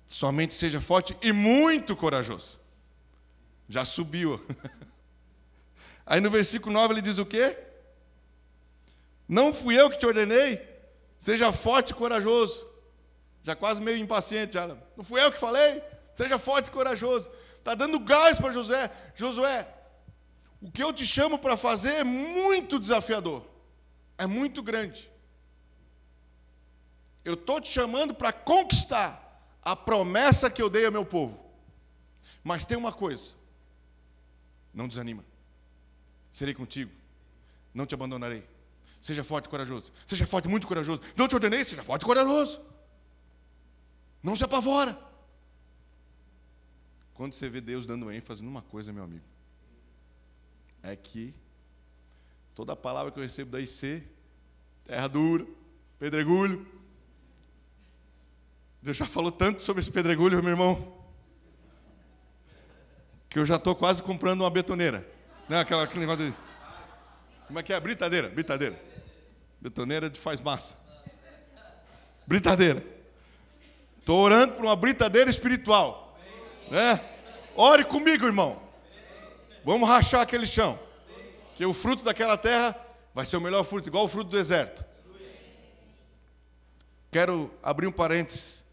Somente 0.07 0.55
seja 0.55 0.81
forte 0.81 1.16
e 1.23 1.33
muito 1.33 1.97
corajoso. 1.97 2.61
Já 3.68 3.85
subiu. 3.85 4.40
Aí 6.12 6.20
no 6.20 6.31
versículo 6.31 6.75
9 6.75 6.92
ele 6.92 7.01
diz 7.01 7.16
o 7.16 7.25
quê? 7.25 7.57
Não 9.27 9.51
fui 9.51 9.81
eu 9.81 9.88
que 9.88 9.98
te 9.98 10.05
ordenei, 10.05 10.61
seja 11.18 11.51
forte 11.51 11.92
e 11.92 11.94
corajoso. 11.94 12.66
Já 13.42 13.57
quase 13.57 13.81
meio 13.81 13.96
impaciente, 13.96 14.53
já. 14.53 14.66
Não 14.94 15.03
fui 15.03 15.25
eu 15.25 15.33
que 15.33 15.40
falei? 15.40 15.83
Seja 16.12 16.38
forte 16.38 16.66
e 16.66 16.70
corajoso. 16.70 17.31
Está 17.57 17.75
dando 17.75 17.98
gás 17.98 18.38
para 18.38 18.53
Josué. 18.53 18.90
Josué, 19.14 19.66
o 20.61 20.70
que 20.70 20.85
eu 20.85 20.92
te 20.92 21.07
chamo 21.07 21.38
para 21.38 21.57
fazer 21.57 21.94
é 21.94 22.05
muito 22.05 22.79
desafiador. 22.79 23.46
É 24.18 24.27
muito 24.27 24.62
grande. 24.62 25.11
Eu 27.25 27.33
estou 27.33 27.59
te 27.59 27.70
chamando 27.70 28.12
para 28.12 28.35
conquistar 28.35 29.48
a 29.62 29.75
promessa 29.75 30.51
que 30.51 30.61
eu 30.61 30.68
dei 30.68 30.85
ao 30.85 30.92
meu 30.92 31.07
povo. 31.07 31.42
Mas 32.44 32.66
tem 32.66 32.77
uma 32.77 32.92
coisa: 32.92 33.33
não 34.75 34.87
desanima. 34.87 35.32
Serei 36.33 36.55
contigo, 36.55 36.90
não 37.75 37.87
te 37.87 37.95
abandonarei. 37.95 38.42
Seja 39.01 39.23
forte 39.23 39.47
e 39.47 39.49
corajoso. 39.49 39.92
Seja 40.07 40.27
forte, 40.27 40.49
muito 40.49 40.66
corajoso. 40.66 41.03
Não 41.16 41.29
te 41.29 41.35
ordenei, 41.35 41.64
seja 41.64 41.83
forte 41.83 42.03
e 42.03 42.07
corajoso. 42.07 42.61
Não 44.23 44.35
se 44.35 44.45
apavora. 44.45 44.99
Quando 47.12 47.35
você 47.35 47.49
vê 47.49 47.61
Deus 47.61 47.85
dando 47.85 48.11
ênfase 48.11 48.42
numa 48.42 48.62
coisa, 48.62 48.92
meu 48.92 49.05
amigo, 49.05 49.25
é 50.83 50.97
que 50.97 51.35
toda 52.55 52.75
palavra 52.75 53.12
que 53.12 53.18
eu 53.18 53.23
recebo 53.23 53.51
da 53.51 53.61
IC, 53.61 54.03
terra 54.85 55.09
dura, 55.09 55.47
pedregulho. 55.99 56.66
Deus 58.81 58.97
já 58.97 59.07
falou 59.07 59.31
tanto 59.31 59.62
sobre 59.62 59.83
esse 59.83 59.90
pedregulho, 59.90 60.42
meu 60.42 60.53
irmão, 60.53 60.97
que 63.29 63.38
eu 63.38 63.47
já 63.47 63.57
estou 63.57 63.75
quase 63.75 64.03
comprando 64.03 64.40
uma 64.40 64.51
betoneira. 64.51 65.12
Não, 65.48 65.59
aquela, 65.59 65.85
aquele 65.85 66.00
negócio 66.00 66.31
de. 66.31 66.35
Como 67.46 67.59
é 67.59 67.62
que 67.62 67.72
é? 67.72 67.81
Britadeira, 67.81 68.28
britadeira. 68.28 68.81
Betoneira 69.61 70.09
de 70.09 70.18
faz 70.18 70.40
massa. 70.40 70.76
Britadeira. 72.26 72.83
Estou 73.98 74.20
orando 74.20 74.55
por 74.55 74.64
uma 74.64 74.74
britadeira 74.74 75.31
espiritual. 75.31 76.18
Né? 76.70 77.00
Ore 77.55 77.85
comigo, 77.85 78.24
irmão. 78.24 78.61
Vamos 79.64 79.88
rachar 79.88 80.22
aquele 80.22 80.46
chão. 80.46 80.78
Que 81.55 81.64
o 81.64 81.72
fruto 81.72 82.02
daquela 82.02 82.37
terra 82.37 82.74
vai 83.14 83.24
ser 83.24 83.37
o 83.37 83.40
melhor 83.40 83.62
fruto, 83.64 83.88
igual 83.88 84.05
o 84.05 84.09
fruto 84.09 84.31
do 84.31 84.37
deserto. 84.37 84.85
Quero 87.11 87.52
abrir 87.62 87.87
um 87.87 87.92
parênteses. 87.92 88.64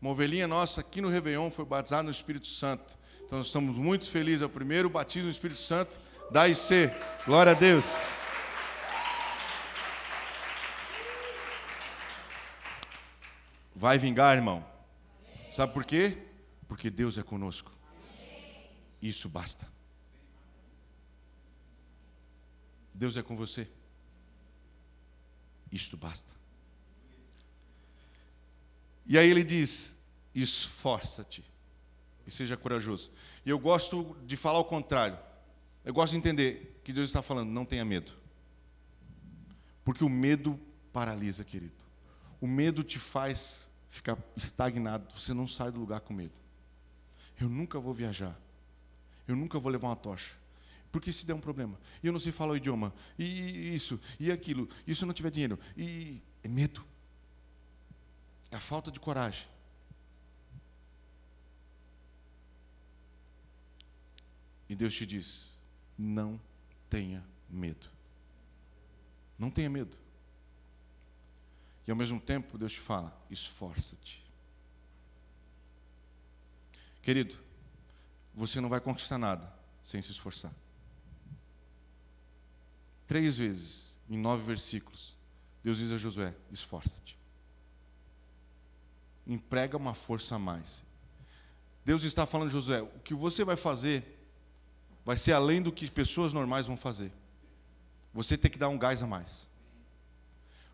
Uma 0.00 0.10
ovelhinha 0.10 0.46
nossa 0.46 0.82
aqui 0.82 1.00
no 1.00 1.08
Réveillon 1.08 1.50
foi 1.50 1.64
batizada 1.64 2.02
no 2.02 2.10
Espírito 2.10 2.46
Santo. 2.46 2.98
Então 3.24 3.38
nós 3.38 3.46
estamos 3.46 3.78
muito 3.78 4.08
felizes. 4.10 4.42
É 4.42 4.46
o 4.46 4.50
primeiro 4.50 4.90
batismo 4.90 5.24
no 5.24 5.32
Espírito 5.32 5.58
Santo 5.58 5.98
da 6.30 6.48
IC. 6.48 6.90
Glória 7.24 7.52
a 7.52 7.54
Deus. 7.54 7.96
Vai 13.74 13.98
vingar, 13.98 14.36
irmão. 14.36 14.64
Sabe 15.50 15.72
por 15.72 15.84
quê? 15.84 16.18
Porque 16.66 16.90
Deus 16.90 17.18
é 17.18 17.22
conosco. 17.22 17.70
Isso 19.00 19.28
basta. 19.28 19.66
Deus 22.92 23.16
é 23.16 23.22
com 23.22 23.36
você. 23.36 23.68
Isto 25.70 25.96
basta. 25.96 26.32
E 29.04 29.18
aí 29.18 29.28
ele 29.30 29.44
diz: 29.44 29.96
esforça-te 30.34 31.44
e 32.26 32.30
seja 32.30 32.56
corajoso. 32.56 33.12
E 33.44 33.50
eu 33.50 33.58
gosto 33.58 34.16
de 34.24 34.36
falar 34.36 34.58
o 34.58 34.64
contrário. 34.64 35.18
Eu 35.86 35.94
gosto 35.94 36.10
de 36.12 36.18
entender 36.18 36.80
que 36.82 36.92
Deus 36.92 37.08
está 37.08 37.22
falando: 37.22 37.48
não 37.48 37.64
tenha 37.64 37.84
medo. 37.84 38.12
Porque 39.84 40.02
o 40.02 40.08
medo 40.08 40.60
paralisa, 40.92 41.44
querido. 41.44 41.72
O 42.40 42.46
medo 42.46 42.82
te 42.82 42.98
faz 42.98 43.68
ficar 43.88 44.18
estagnado. 44.36 45.14
Você 45.14 45.32
não 45.32 45.46
sai 45.46 45.70
do 45.70 45.78
lugar 45.78 46.00
com 46.00 46.12
medo. 46.12 46.34
Eu 47.40 47.48
nunca 47.48 47.78
vou 47.78 47.94
viajar. 47.94 48.36
Eu 49.28 49.36
nunca 49.36 49.60
vou 49.60 49.70
levar 49.70 49.88
uma 49.88 49.96
tocha. 49.96 50.34
Porque 50.90 51.12
se 51.12 51.24
der 51.24 51.34
um 51.34 51.40
problema, 51.40 51.78
e 52.02 52.06
eu 52.06 52.12
não 52.12 52.18
sei 52.18 52.32
falar 52.32 52.52
o 52.52 52.56
idioma, 52.56 52.92
e 53.18 53.74
isso, 53.74 54.00
e 54.18 54.32
aquilo, 54.32 54.68
e 54.86 54.94
se 54.94 55.02
eu 55.02 55.06
não 55.06 55.14
tiver 55.14 55.30
dinheiro, 55.30 55.58
e 55.76 56.22
é 56.42 56.48
medo. 56.48 56.84
É 58.50 58.56
a 58.56 58.60
falta 58.60 58.90
de 58.90 58.98
coragem. 58.98 59.46
E 64.68 64.74
Deus 64.74 64.94
te 64.94 65.06
diz: 65.06 65.55
não 65.98 66.40
tenha 66.88 67.24
medo. 67.48 67.86
Não 69.38 69.50
tenha 69.50 69.70
medo. 69.70 69.96
E 71.86 71.90
ao 71.90 71.96
mesmo 71.96 72.20
tempo, 72.20 72.58
Deus 72.58 72.72
te 72.72 72.80
fala: 72.80 73.16
esforça-te. 73.30 74.24
Querido, 77.00 77.38
você 78.34 78.60
não 78.60 78.68
vai 78.68 78.80
conquistar 78.80 79.18
nada 79.18 79.52
sem 79.82 80.02
se 80.02 80.10
esforçar. 80.10 80.52
Três 83.06 83.38
vezes, 83.38 83.96
em 84.10 84.18
nove 84.18 84.42
versículos, 84.42 85.16
Deus 85.62 85.78
diz 85.78 85.92
a 85.92 85.98
Josué: 85.98 86.34
esforça-te. 86.50 87.16
Emprega 89.26 89.76
uma 89.76 89.94
força 89.94 90.34
a 90.34 90.38
mais. 90.38 90.84
Deus 91.84 92.02
está 92.02 92.26
falando, 92.26 92.50
Josué, 92.50 92.82
o 92.82 92.98
que 93.00 93.14
você 93.14 93.44
vai 93.44 93.56
fazer 93.56 94.15
vai 95.06 95.16
ser 95.16 95.32
além 95.32 95.62
do 95.62 95.70
que 95.70 95.88
pessoas 95.88 96.32
normais 96.32 96.66
vão 96.66 96.76
fazer. 96.76 97.12
Você 98.12 98.36
tem 98.36 98.50
que 98.50 98.58
dar 98.58 98.68
um 98.68 98.76
gás 98.76 99.04
a 99.04 99.06
mais. 99.06 99.42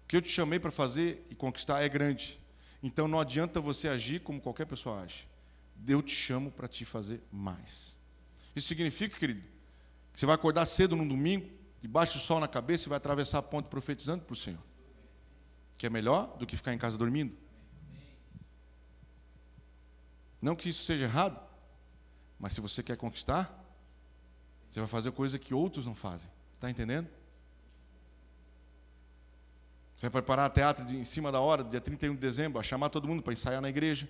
O 0.05 0.09
que 0.09 0.17
eu 0.17 0.23
te 0.23 0.31
chamei 0.31 0.59
para 0.59 0.71
fazer 0.71 1.27
e 1.29 1.35
conquistar 1.35 1.83
é 1.83 1.89
grande. 1.89 2.41
Então 2.83 3.07
não 3.07 3.21
adianta 3.21 3.61
você 3.61 3.89
agir 3.89 4.21
como 4.21 4.41
qualquer 4.41 4.65
pessoa 4.65 5.03
age. 5.03 5.29
Eu 5.87 6.01
te 6.01 6.15
chamo 6.15 6.51
para 6.51 6.67
te 6.67 6.87
fazer 6.87 7.21
mais. 7.31 7.95
Isso 8.57 8.69
significa, 8.69 9.19
querido, 9.19 9.43
que 10.15 10.19
você 10.19 10.25
vai 10.25 10.35
acordar 10.35 10.65
cedo 10.65 10.97
num 10.97 11.07
domingo, 11.07 11.51
debaixo 11.83 12.15
do 12.15 12.21
sol 12.21 12.41
na 12.41 12.49
cabeça 12.49 12.89
e 12.89 12.89
vai 12.89 12.97
atravessar 12.97 13.39
a 13.39 13.43
ponte 13.43 13.69
profetizando 13.69 14.25
para 14.25 14.33
o 14.33 14.37
Senhor. 14.37 14.63
Que 15.77 15.85
é 15.85 15.91
melhor 15.91 16.39
do 16.39 16.47
que 16.47 16.57
ficar 16.57 16.73
em 16.73 16.79
casa 16.79 16.97
dormindo. 16.97 17.37
Não 20.41 20.57
que 20.57 20.71
isso 20.71 20.85
seja 20.85 21.05
errado, 21.05 21.39
mas 22.39 22.55
se 22.55 22.63
você 22.63 22.83
quer 22.83 22.97
conquistar, 22.97 23.62
você 24.73 24.81
vai 24.81 24.89
fazer 24.89 25.13
coisa 25.13 25.39
que 25.39 25.53
outros 25.53 25.85
não 25.85 25.95
fazem. 25.95 26.31
Está 26.55 26.71
entendendo? 26.71 27.07
Você 29.95 30.01
vai 30.01 30.11
preparar 30.11 30.49
teatro 30.49 30.83
de, 30.83 30.97
em 30.97 31.05
cima 31.05 31.31
da 31.31 31.41
hora, 31.41 31.63
dia 31.63 31.79
31 31.79 32.15
de 32.15 32.21
dezembro, 32.21 32.59
a 32.59 32.63
chamar 32.63 32.89
todo 32.89 33.07
mundo 33.07 33.23
para 33.23 33.35
ensaiar 33.35 33.61
na 33.61 33.69
igreja. 33.69 34.09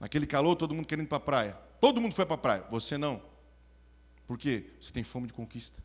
Naquele 0.00 0.26
calor, 0.26 0.56
todo 0.56 0.74
mundo 0.74 0.86
querendo 0.86 1.04
ir 1.04 1.08
para 1.08 1.18
a 1.18 1.20
praia. 1.20 1.52
Todo 1.78 2.00
mundo 2.00 2.14
foi 2.14 2.24
para 2.24 2.36
a 2.36 2.38
praia, 2.38 2.62
você 2.70 2.96
não. 2.96 3.22
Por 4.26 4.38
quê? 4.38 4.72
Você 4.80 4.90
tem 4.94 5.04
fome 5.04 5.26
de 5.26 5.34
conquista. 5.34 5.84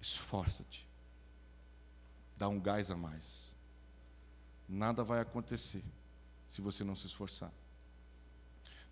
Esforça-te. 0.00 0.88
Dá 2.36 2.48
um 2.48 2.60
gás 2.60 2.92
a 2.92 2.96
mais. 2.96 3.52
Nada 4.68 5.02
vai 5.02 5.18
acontecer 5.18 5.82
se 6.46 6.60
você 6.60 6.84
não 6.84 6.94
se 6.94 7.08
esforçar. 7.08 7.52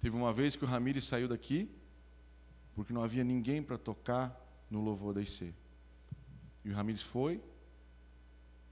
Teve 0.01 0.17
uma 0.17 0.33
vez 0.33 0.57
que 0.57 0.65
o 0.65 0.67
Ramires 0.67 1.05
saiu 1.05 1.29
daqui 1.29 1.71
porque 2.75 2.93
não 2.93 3.03
havia 3.03 3.25
ninguém 3.25 3.63
para 3.63 3.77
tocar 3.77 4.41
no 4.71 4.81
louvor 4.81 5.13
da 5.13 5.21
IC. 5.21 5.53
E 6.65 6.71
o 6.71 6.75
Ramires 6.75 7.03
foi, 7.03 7.43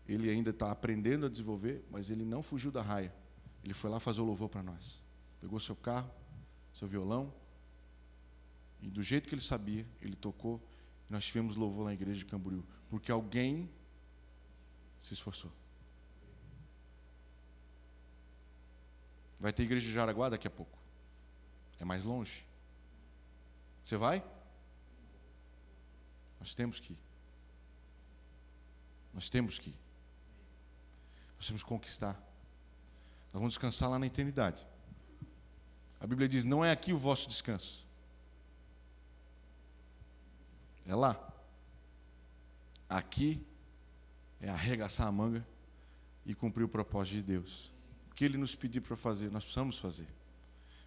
ele 0.07 0.31
ainda 0.31 0.51
está 0.51 0.71
aprendendo 0.71 1.27
a 1.27 1.29
desenvolver, 1.29 1.85
mas 1.91 2.09
ele 2.11 2.25
não 2.25 2.43
fugiu 2.43 2.71
da 2.71 2.83
raia. 2.83 3.13
Ele 3.65 3.75
foi 3.75 3.91
lá 3.91 3.99
fazer 3.99 4.21
o 4.21 4.25
louvor 4.25 4.49
para 4.49 4.63
nós. 4.63 5.03
Pegou 5.41 5.59
seu 5.59 5.75
carro, 5.75 6.11
seu 6.73 6.87
violão, 6.87 7.33
e 8.81 8.89
do 8.89 9.03
jeito 9.03 9.29
que 9.29 9.35
ele 9.35 9.43
sabia, 9.43 9.85
ele 10.01 10.15
tocou. 10.15 10.63
E 11.09 11.13
nós 11.13 11.25
tivemos 11.25 11.57
louvor 11.57 11.87
na 11.87 11.95
igreja 11.95 12.19
de 12.19 12.25
Camboriú, 12.25 12.65
porque 12.89 13.11
alguém 13.11 13.69
se 15.01 15.15
esforçou. 15.15 15.51
Vai 19.39 19.53
ter 19.53 19.65
igreja 19.65 19.87
de 19.87 19.93
Jaraguá 19.93 20.29
daqui 20.29 20.47
a 20.47 20.51
pouco. 20.51 20.86
É 21.81 21.85
mais 21.85 22.05
longe. 22.05 22.45
Você 23.83 23.97
vai? 23.97 24.25
Nós 26.41 26.55
temos 26.55 26.81
que 26.81 26.93
ir. 26.93 26.99
Nós 29.13 29.29
temos 29.29 29.59
que 29.59 29.71
ir. 29.71 29.79
Nós 31.37 31.47
temos 31.47 31.63
que 31.63 31.69
conquistar. 31.69 32.15
Nós 33.27 33.35
vamos 33.35 33.55
descansar 33.55 33.91
lá 33.91 33.99
na 33.99 34.07
eternidade. 34.07 34.67
A 36.01 36.07
Bíblia 36.07 36.29
diz: 36.29 36.45
não 36.45 36.65
é 36.65 36.71
aqui 36.71 36.93
o 36.93 36.99
vosso 36.99 37.29
descanso. 37.29 37.87
É 40.87 40.95
lá. 40.95 41.21
Aqui 42.89 43.45
é 44.41 44.49
arregaçar 44.49 45.07
a 45.07 45.13
manga 45.13 45.47
e 46.25 46.35
cumprir 46.35 46.65
o 46.65 46.69
propósito 46.69 47.17
de 47.17 47.23
Deus. 47.23 47.73
O 48.11 48.15
que 48.15 48.25
Ele 48.25 48.39
nos 48.39 48.55
pediu 48.55 48.83
para 48.83 48.97
fazer, 48.97 49.31
nós 49.31 49.45
precisamos 49.45 49.79
fazer 49.79 50.07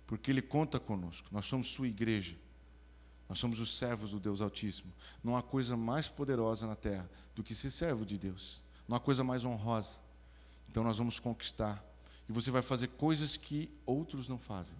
porque 0.10 0.32
Ele 0.32 0.42
conta 0.42 0.80
conosco. 0.80 1.30
Nós 1.32 1.46
somos 1.46 1.68
Sua 1.68 1.88
igreja. 1.88 2.36
Nós 3.30 3.38
somos 3.38 3.60
os 3.60 3.78
servos 3.78 4.10
do 4.10 4.20
Deus 4.20 4.42
Altíssimo. 4.42 4.92
Não 5.24 5.38
há 5.38 5.44
coisa 5.44 5.78
mais 5.78 6.10
poderosa 6.10 6.66
na 6.66 6.76
terra 6.76 7.08
do 7.36 7.44
que 7.44 7.54
ser 7.54 7.70
servo 7.70 8.04
de 8.04 8.18
Deus. 8.18 8.64
Não 8.88 8.98
há 8.98 9.00
coisa 9.00 9.24
mais 9.24 9.46
honrosa. 9.46 10.00
Então 10.68 10.84
nós 10.84 10.98
vamos 10.98 11.20
conquistar. 11.20 11.86
E 12.28 12.32
você 12.32 12.50
vai 12.50 12.64
fazer 12.64 12.88
coisas 12.88 13.38
que 13.38 13.72
outros 13.86 14.28
não 14.28 14.40
fazem. 14.40 14.76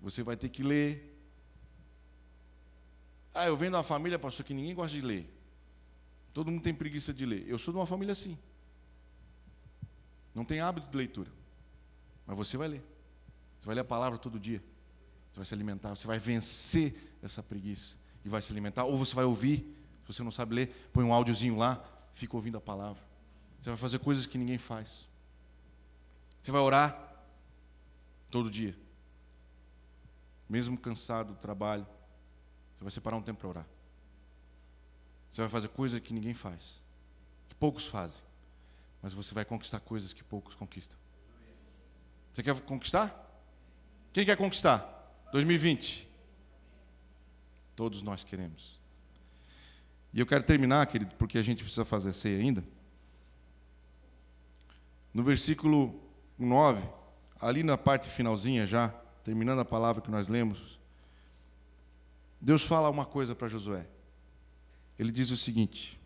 Você 0.00 0.22
vai 0.22 0.36
ter 0.36 0.48
que 0.48 0.62
ler. 0.62 1.18
Ah, 3.34 3.46
eu 3.46 3.56
venho 3.56 3.72
de 3.72 3.76
uma 3.76 3.82
família, 3.82 4.20
pastor, 4.20 4.46
que 4.46 4.54
ninguém 4.54 4.72
gosta 4.72 4.96
de 4.96 5.04
ler. 5.04 5.28
Todo 6.32 6.48
mundo 6.48 6.62
tem 6.62 6.72
preguiça 6.72 7.12
de 7.12 7.26
ler. 7.26 7.44
Eu 7.48 7.58
sou 7.58 7.74
de 7.74 7.78
uma 7.80 7.88
família 7.88 8.12
assim. 8.12 8.38
Não 10.32 10.44
tem 10.44 10.60
hábito 10.60 10.92
de 10.92 10.96
leitura. 10.96 11.43
Mas 12.26 12.36
você 12.36 12.56
vai 12.56 12.68
ler. 12.68 12.82
Você 13.58 13.66
vai 13.66 13.74
ler 13.74 13.82
a 13.82 13.84
palavra 13.84 14.18
todo 14.18 14.38
dia. 14.38 14.62
Você 15.32 15.36
vai 15.36 15.44
se 15.44 15.54
alimentar, 15.54 15.90
você 15.90 16.06
vai 16.06 16.18
vencer 16.18 17.16
essa 17.22 17.42
preguiça 17.42 17.96
e 18.24 18.28
vai 18.28 18.40
se 18.40 18.52
alimentar. 18.52 18.84
Ou 18.84 18.96
você 18.96 19.14
vai 19.14 19.24
ouvir, 19.24 19.58
se 20.02 20.12
você 20.12 20.22
não 20.22 20.30
sabe 20.30 20.54
ler, 20.54 20.90
põe 20.92 21.04
um 21.04 21.12
áudiozinho 21.12 21.56
lá, 21.56 21.84
fica 22.14 22.36
ouvindo 22.36 22.56
a 22.56 22.60
palavra. 22.60 23.02
Você 23.60 23.70
vai 23.70 23.76
fazer 23.76 23.98
coisas 23.98 24.26
que 24.26 24.38
ninguém 24.38 24.58
faz. 24.58 25.08
Você 26.40 26.52
vai 26.52 26.60
orar 26.60 27.14
todo 28.30 28.50
dia. 28.50 28.76
Mesmo 30.48 30.76
cansado 30.76 31.32
do 31.32 31.38
trabalho, 31.38 31.86
você 32.74 32.84
vai 32.84 32.90
separar 32.90 33.16
um 33.16 33.22
tempo 33.22 33.40
para 33.40 33.48
orar. 33.48 33.66
Você 35.30 35.40
vai 35.40 35.48
fazer 35.48 35.68
coisas 35.68 35.98
que 36.00 36.12
ninguém 36.12 36.34
faz, 36.34 36.82
que 37.48 37.54
poucos 37.54 37.86
fazem. 37.86 38.22
Mas 39.02 39.12
você 39.12 39.34
vai 39.34 39.44
conquistar 39.44 39.80
coisas 39.80 40.12
que 40.12 40.22
poucos 40.22 40.54
conquistam. 40.54 40.98
Você 42.34 42.42
quer 42.42 42.60
conquistar? 42.62 43.14
Quem 44.12 44.24
quer 44.24 44.36
conquistar? 44.36 44.90
2020. 45.30 46.08
Todos 47.76 48.02
nós 48.02 48.24
queremos. 48.24 48.82
E 50.12 50.18
eu 50.18 50.26
quero 50.26 50.42
terminar, 50.42 50.84
querido, 50.88 51.14
porque 51.14 51.38
a 51.38 51.42
gente 51.44 51.62
precisa 51.62 51.84
fazer 51.84 52.12
ceia 52.12 52.40
ainda. 52.40 52.64
no 55.12 55.22
versículo 55.22 56.02
9, 56.36 56.84
ali 57.40 57.62
na 57.62 57.78
parte 57.78 58.08
finalzinha 58.08 58.66
já, 58.66 58.88
terminando 59.22 59.60
a 59.60 59.64
palavra 59.64 60.02
que 60.02 60.10
nós 60.10 60.26
lemos, 60.26 60.76
Deus 62.40 62.64
fala 62.64 62.90
uma 62.90 63.06
coisa 63.06 63.32
para 63.32 63.46
Josué. 63.46 63.86
Ele 64.98 65.12
diz 65.12 65.30
o 65.30 65.36
seguinte: 65.36 66.00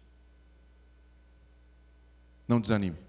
Não 2.47 2.61
desanime. 2.61 3.08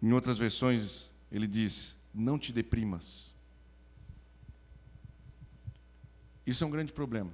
Em 0.00 0.12
outras 0.12 0.38
versões, 0.38 1.10
ele 1.30 1.46
diz: 1.46 1.96
Não 2.14 2.38
te 2.38 2.52
deprimas. 2.52 3.34
Isso 6.46 6.64
é 6.64 6.66
um 6.66 6.70
grande 6.70 6.92
problema. 6.92 7.32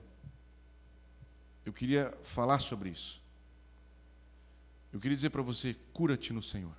Eu 1.64 1.72
queria 1.72 2.16
falar 2.22 2.58
sobre 2.58 2.90
isso. 2.90 3.22
Eu 4.92 5.00
queria 5.00 5.16
dizer 5.16 5.30
para 5.30 5.42
você: 5.42 5.76
cura-te 5.92 6.32
no 6.32 6.42
Senhor. 6.42 6.74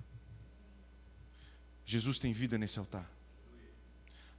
Jesus 1.86 2.18
tem 2.18 2.34
vida 2.34 2.58
nesse 2.58 2.80
altar. 2.80 3.10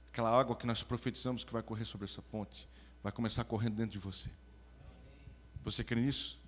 Aquela 0.09 0.37
água 0.37 0.55
que 0.55 0.65
nós 0.65 0.83
profetizamos 0.83 1.43
que 1.43 1.53
vai 1.53 1.63
correr 1.63 1.85
sobre 1.85 2.05
essa 2.05 2.21
ponte, 2.21 2.67
vai 3.01 3.11
começar 3.11 3.43
correndo 3.43 3.75
dentro 3.75 3.91
de 3.91 3.99
você. 3.99 4.29
Você 5.63 5.83
crê 5.83 6.01
nisso? 6.01 6.39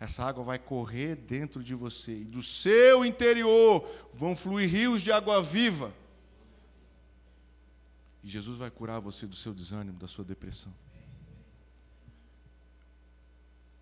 Essa 0.00 0.24
água 0.24 0.42
vai 0.42 0.58
correr 0.58 1.14
dentro 1.14 1.62
de 1.62 1.74
você 1.74 2.20
e 2.20 2.24
do 2.24 2.42
seu 2.42 3.04
interior 3.04 3.86
vão 4.14 4.34
fluir 4.34 4.70
rios 4.70 5.02
de 5.02 5.12
água 5.12 5.42
viva. 5.42 5.92
E 8.24 8.28
Jesus 8.28 8.56
vai 8.56 8.70
curar 8.70 8.98
você 8.98 9.26
do 9.26 9.36
seu 9.36 9.52
desânimo, 9.52 9.98
da 9.98 10.08
sua 10.08 10.24
depressão. 10.24 10.72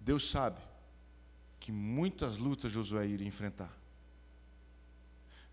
Deus 0.00 0.28
sabe 0.28 0.60
que 1.60 1.70
muitas 1.70 2.36
lutas 2.38 2.72
Josué 2.72 3.06
iria 3.06 3.26
enfrentar. 3.26 3.72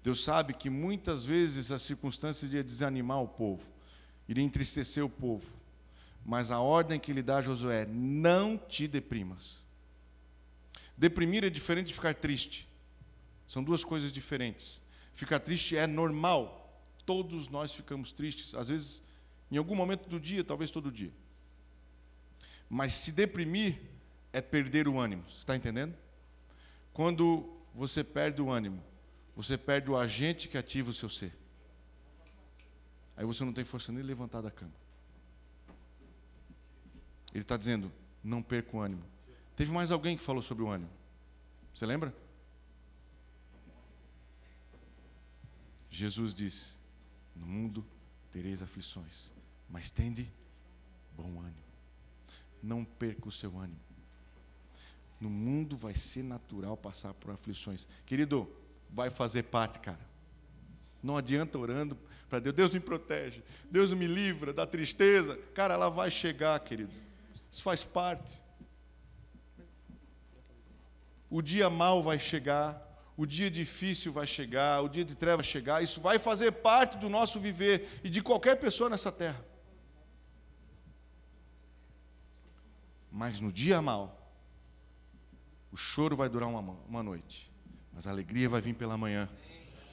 Deus 0.01 0.23
sabe 0.23 0.53
que 0.53 0.69
muitas 0.69 1.25
vezes 1.25 1.71
as 1.71 1.83
circunstâncias 1.83 2.49
iriam 2.49 2.63
desanimar 2.63 3.21
o 3.21 3.27
povo, 3.27 3.67
iria 4.27 4.43
entristecer 4.43 5.03
o 5.05 5.09
povo. 5.09 5.51
Mas 6.23 6.49
a 6.49 6.59
ordem 6.59 6.99
que 6.99 7.11
ele 7.11 7.21
dá 7.21 7.39
Josué 7.39 7.83
é: 7.83 7.85
não 7.85 8.57
te 8.57 8.87
deprimas. 8.87 9.64
Deprimir 10.97 11.43
é 11.43 11.49
diferente 11.49 11.87
de 11.87 11.93
ficar 11.93 12.13
triste. 12.15 12.67
São 13.47 13.63
duas 13.63 13.83
coisas 13.83 14.11
diferentes. 14.11 14.81
Ficar 15.13 15.39
triste 15.39 15.77
é 15.77 15.85
normal. 15.85 16.83
Todos 17.05 17.49
nós 17.49 17.73
ficamos 17.73 18.11
tristes, 18.11 18.55
às 18.55 18.69
vezes 18.69 19.03
em 19.51 19.57
algum 19.57 19.75
momento 19.75 20.09
do 20.09 20.19
dia, 20.19 20.43
talvez 20.43 20.71
todo 20.71 20.91
dia. 20.91 21.11
Mas 22.69 22.93
se 22.93 23.11
deprimir 23.11 23.79
é 24.33 24.41
perder 24.41 24.87
o 24.87 24.99
ânimo. 24.99 25.23
Está 25.27 25.55
entendendo? 25.55 25.95
Quando 26.91 27.57
você 27.73 28.03
perde 28.03 28.41
o 28.41 28.49
ânimo, 28.49 28.83
você 29.35 29.57
perde 29.57 29.89
o 29.89 29.97
agente 29.97 30.47
que 30.47 30.57
ativa 30.57 30.89
o 30.89 30.93
seu 30.93 31.09
ser. 31.09 31.33
Aí 33.15 33.25
você 33.25 33.45
não 33.45 33.53
tem 33.53 33.63
força 33.63 33.91
nem 33.91 34.03
levantar 34.03 34.41
da 34.41 34.51
cama. 34.51 34.73
Ele 37.33 37.43
está 37.43 37.55
dizendo: 37.55 37.91
não 38.23 38.41
perca 38.41 38.75
o 38.75 38.79
ânimo. 38.79 39.03
Teve 39.55 39.71
mais 39.71 39.91
alguém 39.91 40.17
que 40.17 40.23
falou 40.23 40.41
sobre 40.41 40.63
o 40.63 40.69
ânimo. 40.69 40.91
Você 41.73 41.85
lembra? 41.85 42.13
Jesus 45.89 46.35
disse: 46.35 46.77
No 47.35 47.45
mundo 47.45 47.85
tereis 48.31 48.61
aflições, 48.61 49.31
mas 49.69 49.91
tende 49.91 50.29
bom 51.15 51.39
ânimo. 51.39 51.63
Não 52.61 52.83
perca 52.83 53.29
o 53.29 53.31
seu 53.31 53.57
ânimo. 53.57 53.79
No 55.19 55.29
mundo 55.29 55.77
vai 55.77 55.95
ser 55.95 56.23
natural 56.23 56.75
passar 56.75 57.13
por 57.13 57.31
aflições. 57.31 57.87
Querido, 58.05 58.49
vai 58.89 59.09
fazer 59.09 59.43
parte, 59.43 59.79
cara. 59.79 59.99
Não 61.01 61.17
adianta 61.17 61.57
orando 61.57 61.97
para 62.27 62.39
Deus, 62.39 62.55
Deus 62.55 62.71
me 62.71 62.79
protege, 62.79 63.43
Deus 63.69 63.91
me 63.91 64.07
livra 64.07 64.51
da 64.51 64.65
tristeza. 64.65 65.37
Cara, 65.53 65.75
ela 65.75 65.89
vai 65.89 66.11
chegar, 66.11 66.59
querido. 66.59 66.93
Isso 67.51 67.61
faz 67.61 67.83
parte. 67.83 68.41
O 71.29 71.41
dia 71.41 71.69
mau 71.69 72.03
vai 72.03 72.19
chegar, 72.19 72.81
o 73.17 73.25
dia 73.25 73.49
difícil 73.49 74.11
vai 74.11 74.27
chegar, 74.27 74.81
o 74.81 74.89
dia 74.89 75.05
de 75.05 75.15
treva 75.15 75.41
chegar. 75.41 75.83
Isso 75.83 76.01
vai 76.01 76.19
fazer 76.19 76.51
parte 76.51 76.97
do 76.97 77.09
nosso 77.09 77.39
viver 77.39 78.01
e 78.03 78.09
de 78.09 78.21
qualquer 78.21 78.55
pessoa 78.55 78.89
nessa 78.89 79.11
terra. 79.11 79.43
Mas 83.11 83.39
no 83.39 83.51
dia 83.51 83.81
mau, 83.81 84.21
o 85.71 85.77
choro 85.77 86.15
vai 86.15 86.27
durar 86.27 86.49
uma, 86.49 86.75
uma 86.87 87.01
noite, 87.01 87.51
mas 87.93 88.05
a 88.05 88.11
alegria 88.11 88.49
vai 88.49 88.59
vir 88.61 88.75
pela 88.75 88.97
manhã. 88.97 89.29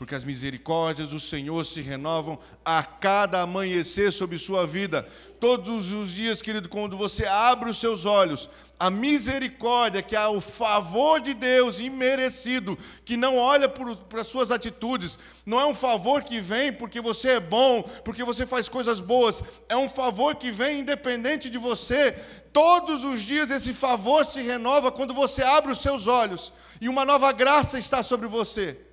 Porque 0.02 0.16
as 0.16 0.24
misericórdias 0.24 1.06
do 1.06 1.20
Senhor 1.20 1.64
se 1.64 1.80
renovam 1.80 2.36
a 2.64 2.82
cada 2.82 3.40
amanhecer 3.40 4.12
sobre 4.12 4.36
sua 4.36 4.66
vida. 4.66 5.06
Todos 5.38 5.92
os 5.92 6.10
dias, 6.10 6.42
querido, 6.42 6.68
quando 6.68 6.96
você 6.96 7.24
abre 7.24 7.70
os 7.70 7.78
seus 7.78 8.04
olhos, 8.04 8.50
a 8.80 8.90
misericórdia, 8.90 10.02
que 10.02 10.16
é 10.16 10.26
o 10.26 10.40
favor 10.40 11.20
de 11.20 11.34
Deus 11.34 11.78
imerecido, 11.78 12.76
que 13.04 13.16
não 13.16 13.36
olha 13.36 13.68
para 13.68 14.20
as 14.20 14.26
suas 14.26 14.50
atitudes, 14.50 15.16
não 15.46 15.60
é 15.60 15.66
um 15.66 15.74
favor 15.74 16.24
que 16.24 16.40
vem 16.40 16.72
porque 16.72 17.00
você 17.00 17.28
é 17.28 17.40
bom, 17.40 17.84
porque 18.04 18.24
você 18.24 18.44
faz 18.44 18.68
coisas 18.68 18.98
boas, 18.98 19.40
é 19.68 19.76
um 19.76 19.88
favor 19.88 20.34
que 20.34 20.50
vem 20.50 20.80
independente 20.80 21.48
de 21.48 21.58
você, 21.58 22.16
Todos 22.52 23.02
os 23.02 23.22
dias 23.22 23.50
esse 23.50 23.72
favor 23.72 24.26
se 24.26 24.42
renova 24.42 24.92
quando 24.92 25.14
você 25.14 25.42
abre 25.42 25.72
os 25.72 25.80
seus 25.80 26.06
olhos 26.06 26.52
e 26.82 26.86
uma 26.86 27.02
nova 27.02 27.32
graça 27.32 27.78
está 27.78 28.02
sobre 28.02 28.28
você. 28.28 28.91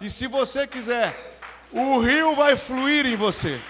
E 0.00 0.10
se 0.10 0.26
você 0.26 0.66
quiser, 0.66 1.38
o 1.72 1.98
rio 2.00 2.34
vai 2.34 2.56
fluir 2.56 3.06
em 3.06 3.16
você. 3.16 3.60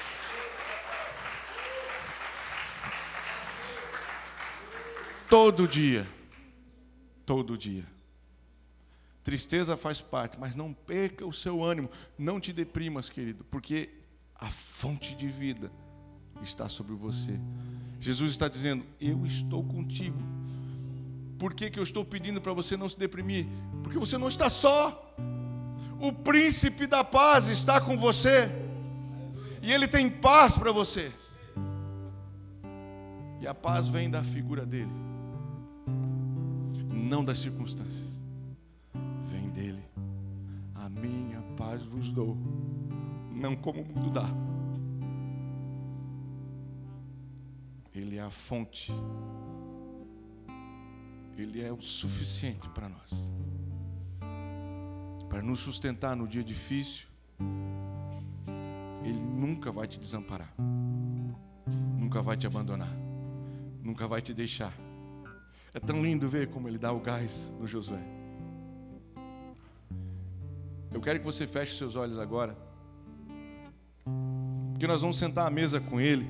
Todo 5.29 5.67
dia. 5.67 6.07
Todo 7.25 7.57
dia. 7.57 7.85
Tristeza 9.23 9.77
faz 9.77 10.01
parte, 10.01 10.39
mas 10.39 10.55
não 10.55 10.73
perca 10.73 11.27
o 11.27 11.33
seu 11.33 11.65
ânimo. 11.65 11.91
Não 12.17 12.39
te 12.39 12.53
deprimas, 12.53 13.11
querido, 13.11 13.45
porque 13.45 13.91
a 14.37 14.51
fonte 14.51 15.17
de 15.17 15.27
vida 15.27 15.71
está 16.43 16.69
sobre 16.69 16.95
você. 16.95 17.39
Jesus 18.01 18.31
está 18.31 18.47
dizendo: 18.49 18.85
Eu 19.01 19.27
estou 19.27 19.65
contigo. 19.65 20.19
Por 21.39 21.55
que, 21.55 21.71
que 21.71 21.79
eu 21.79 21.83
estou 21.83 22.05
pedindo 22.05 22.41
para 22.41 22.53
você 22.53 22.77
não 22.77 22.89
se 22.89 22.99
deprimir? 22.99 23.47
Porque 23.83 23.99
você 23.99 24.17
não 24.17 24.29
está 24.29 24.49
só. 24.49 25.15
O 26.01 26.13
príncipe 26.13 26.87
da 26.87 27.03
paz 27.03 27.49
está 27.49 27.81
com 27.81 27.97
você. 27.97 28.51
E 29.63 29.73
ele 29.73 29.89
tem 29.89 30.09
paz 30.09 30.57
para 30.57 30.71
você. 30.71 31.13
E 33.41 33.47
a 33.47 33.55
paz 33.55 33.89
vem 33.89 34.09
da 34.09 34.25
figura 34.25 34.65
dele, 34.65 34.93
não 36.93 37.25
das 37.25 37.39
circunstâncias. 37.39 38.23
Vem 39.25 39.51
dele. 39.51 39.85
A 40.75 40.89
minha 40.89 41.43
paz 41.57 41.83
vos 41.85 42.11
dou, 42.11 42.37
não 43.33 43.55
como 43.55 43.83
o 43.83 43.85
mundo 43.85 44.11
dá. 44.11 44.29
Ele 47.95 48.17
é 48.17 48.23
a 48.23 48.31
fonte. 48.31 48.93
Ele 51.37 51.63
é 51.63 51.73
o 51.73 51.81
suficiente 51.81 52.69
para 52.71 52.89
nós. 52.89 53.31
Para 55.29 55.43
nos 55.43 55.61
sustentar 55.61 56.17
no 56.17 56.27
dia 56.27 56.43
difícil. 56.43 57.07
Ele 59.05 59.19
nunca 59.19 59.71
vai 59.71 59.87
te 59.87 59.99
desamparar. 59.99 60.53
Nunca 61.99 62.23
vai 62.23 62.37
te 62.37 62.47
abandonar. 62.47 62.93
Nunca 63.83 64.07
vai 64.07 64.21
te 64.21 64.35
deixar. 64.35 64.73
É 65.73 65.79
tão 65.79 66.03
lindo 66.03 66.29
ver 66.29 66.49
como 66.49 66.69
ele 66.69 66.79
dá 66.79 66.93
o 66.93 67.01
gás 67.01 67.55
no 67.61 67.67
Josué. 67.67 68.01
Eu 70.93 71.01
quero 71.01 71.19
que 71.19 71.25
você 71.25 71.47
feche 71.47 71.77
seus 71.77 71.95
olhos 71.95 72.19
agora. 72.19 72.57
Porque 74.73 74.87
nós 74.87 75.01
vamos 75.01 75.19
sentar 75.19 75.47
à 75.47 75.51
mesa 75.51 75.81
com 75.81 76.01
ele. 76.01 76.27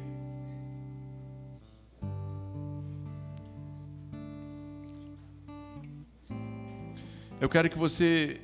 Eu 7.40 7.48
quero 7.48 7.68
que 7.68 7.78
você 7.78 8.40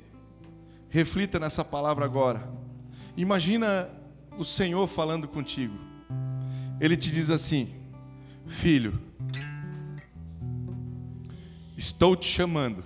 reflita 0.93 1.40
nessa 1.40 1.64
palavra 1.64 2.05
agora. 2.05 2.49
Imagina 3.16 3.90
o 4.38 4.45
Senhor 4.45 4.86
falando 4.86 5.26
contigo. 5.26 5.76
Ele 6.78 6.97
te 6.97 7.11
diz 7.11 7.30
assim: 7.30 7.74
Filho, 8.47 9.01
estou 11.76 12.14
te 12.14 12.26
chamando 12.26 12.84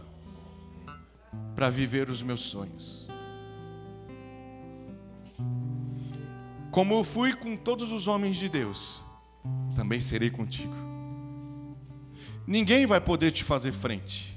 para 1.55 1.69
viver 1.69 2.09
os 2.09 2.23
meus 2.23 2.41
sonhos. 2.41 3.07
Como 6.71 6.95
eu 6.95 7.05
fui 7.05 7.35
com 7.35 7.57
todos 7.57 7.93
os 7.93 8.07
homens 8.07 8.37
de 8.37 8.49
Deus, 8.49 9.05
também 9.75 9.99
serei 10.01 10.31
contigo. 10.31 10.75
Ninguém 12.47 12.87
vai 12.87 13.01
poder 13.01 13.33
te 13.33 13.43
fazer 13.43 13.73
frente 13.73 14.37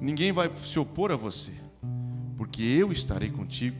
Ninguém 0.00 0.32
vai 0.32 0.50
se 0.64 0.78
opor 0.78 1.12
a 1.12 1.16
você, 1.16 1.52
porque 2.40 2.62
eu 2.62 2.90
estarei 2.90 3.28
contigo, 3.28 3.76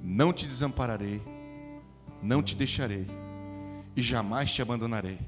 não 0.00 0.32
te 0.32 0.46
desampararei, 0.46 1.20
não 2.22 2.40
te 2.40 2.54
deixarei 2.54 3.08
e 3.96 4.00
jamais 4.00 4.52
te 4.52 4.62
abandonarei. 4.62 5.18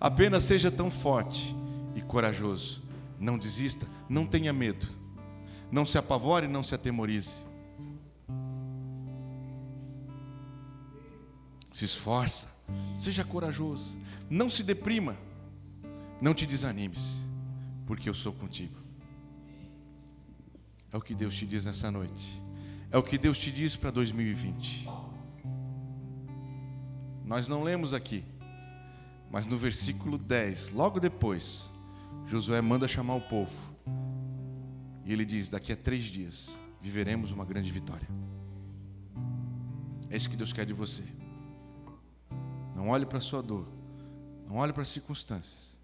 Apenas 0.00 0.44
seja 0.44 0.70
tão 0.70 0.90
forte 0.90 1.54
e 1.94 2.00
corajoso. 2.00 2.82
Não 3.20 3.36
desista, 3.36 3.86
não 4.08 4.24
tenha 4.24 4.54
medo. 4.54 4.88
Não 5.70 5.84
se 5.84 5.98
apavore, 5.98 6.48
não 6.48 6.62
se 6.62 6.74
atemorize. 6.74 7.42
Se 11.70 11.84
esforça, 11.84 12.48
seja 12.94 13.22
corajoso, 13.22 13.98
não 14.30 14.48
se 14.48 14.62
deprima, 14.62 15.14
não 16.22 16.32
te 16.32 16.46
desanimes, 16.46 17.22
porque 17.86 18.08
eu 18.08 18.14
sou 18.14 18.32
contigo. 18.32 18.87
É 20.92 20.96
o 20.96 21.00
que 21.00 21.14
Deus 21.14 21.34
te 21.36 21.46
diz 21.46 21.64
nessa 21.64 21.90
noite. 21.90 22.42
É 22.90 22.96
o 22.96 23.02
que 23.02 23.18
Deus 23.18 23.36
te 23.36 23.50
diz 23.50 23.76
para 23.76 23.90
2020. 23.90 24.88
Nós 27.24 27.46
não 27.46 27.62
lemos 27.62 27.92
aqui, 27.92 28.24
mas 29.30 29.46
no 29.46 29.58
versículo 29.58 30.16
10, 30.16 30.70
logo 30.70 30.98
depois, 30.98 31.70
Josué 32.26 32.60
manda 32.62 32.88
chamar 32.88 33.16
o 33.16 33.20
povo. 33.20 33.54
E 35.04 35.12
ele 35.12 35.26
diz: 35.26 35.50
Daqui 35.50 35.72
a 35.72 35.76
três 35.76 36.04
dias 36.04 36.58
viveremos 36.80 37.30
uma 37.30 37.44
grande 37.44 37.70
vitória. 37.70 38.08
É 40.08 40.16
isso 40.16 40.30
que 40.30 40.36
Deus 40.36 40.54
quer 40.54 40.64
de 40.64 40.72
você. 40.72 41.02
Não 42.74 42.88
olhe 42.88 43.04
para 43.04 43.18
a 43.18 43.20
sua 43.20 43.42
dor, 43.42 43.68
não 44.46 44.56
olhe 44.56 44.72
para 44.72 44.82
as 44.82 44.88
circunstâncias. 44.88 45.78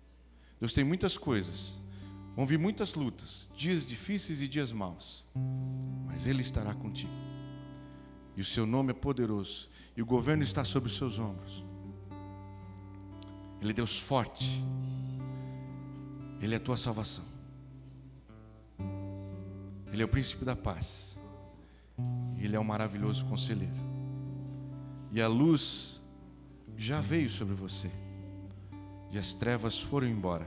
Deus 0.58 0.72
tem 0.72 0.84
muitas 0.84 1.18
coisas, 1.18 1.78
vão 2.34 2.44
vir 2.44 2.58
muitas 2.58 2.94
lutas, 2.94 3.48
dias 3.54 3.86
difíceis 3.86 4.40
e 4.40 4.48
dias 4.48 4.72
maus, 4.72 5.24
mas 6.06 6.26
Ele 6.26 6.42
estará 6.42 6.74
contigo. 6.74 7.12
E 8.36 8.40
o 8.40 8.44
seu 8.44 8.66
nome 8.66 8.90
é 8.90 8.94
poderoso, 8.94 9.68
e 9.96 10.02
o 10.02 10.06
governo 10.06 10.42
está 10.42 10.64
sobre 10.64 10.88
os 10.88 10.96
seus 10.96 11.18
ombros. 11.18 11.64
Ele 13.60 13.70
é 13.70 13.74
Deus 13.74 13.98
forte, 13.98 14.62
Ele 16.40 16.54
é 16.54 16.56
a 16.56 16.60
tua 16.60 16.76
salvação, 16.76 17.24
Ele 19.92 20.02
é 20.02 20.04
o 20.04 20.08
príncipe 20.08 20.44
da 20.44 20.56
paz, 20.56 21.18
Ele 22.36 22.56
é 22.56 22.58
o 22.58 22.64
maravilhoso 22.64 23.24
conselheiro, 23.26 23.72
e 25.12 25.22
a 25.22 25.28
luz 25.28 26.02
já 26.76 27.00
veio 27.00 27.30
sobre 27.30 27.54
você, 27.54 27.90
e 29.12 29.18
as 29.18 29.32
trevas 29.32 29.78
foram 29.78 30.08
embora, 30.08 30.46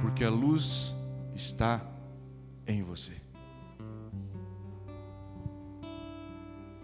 porque 0.00 0.22
a 0.22 0.30
luz 0.30 0.94
está 1.36 1.80
em 2.66 2.82
você. 2.82 3.25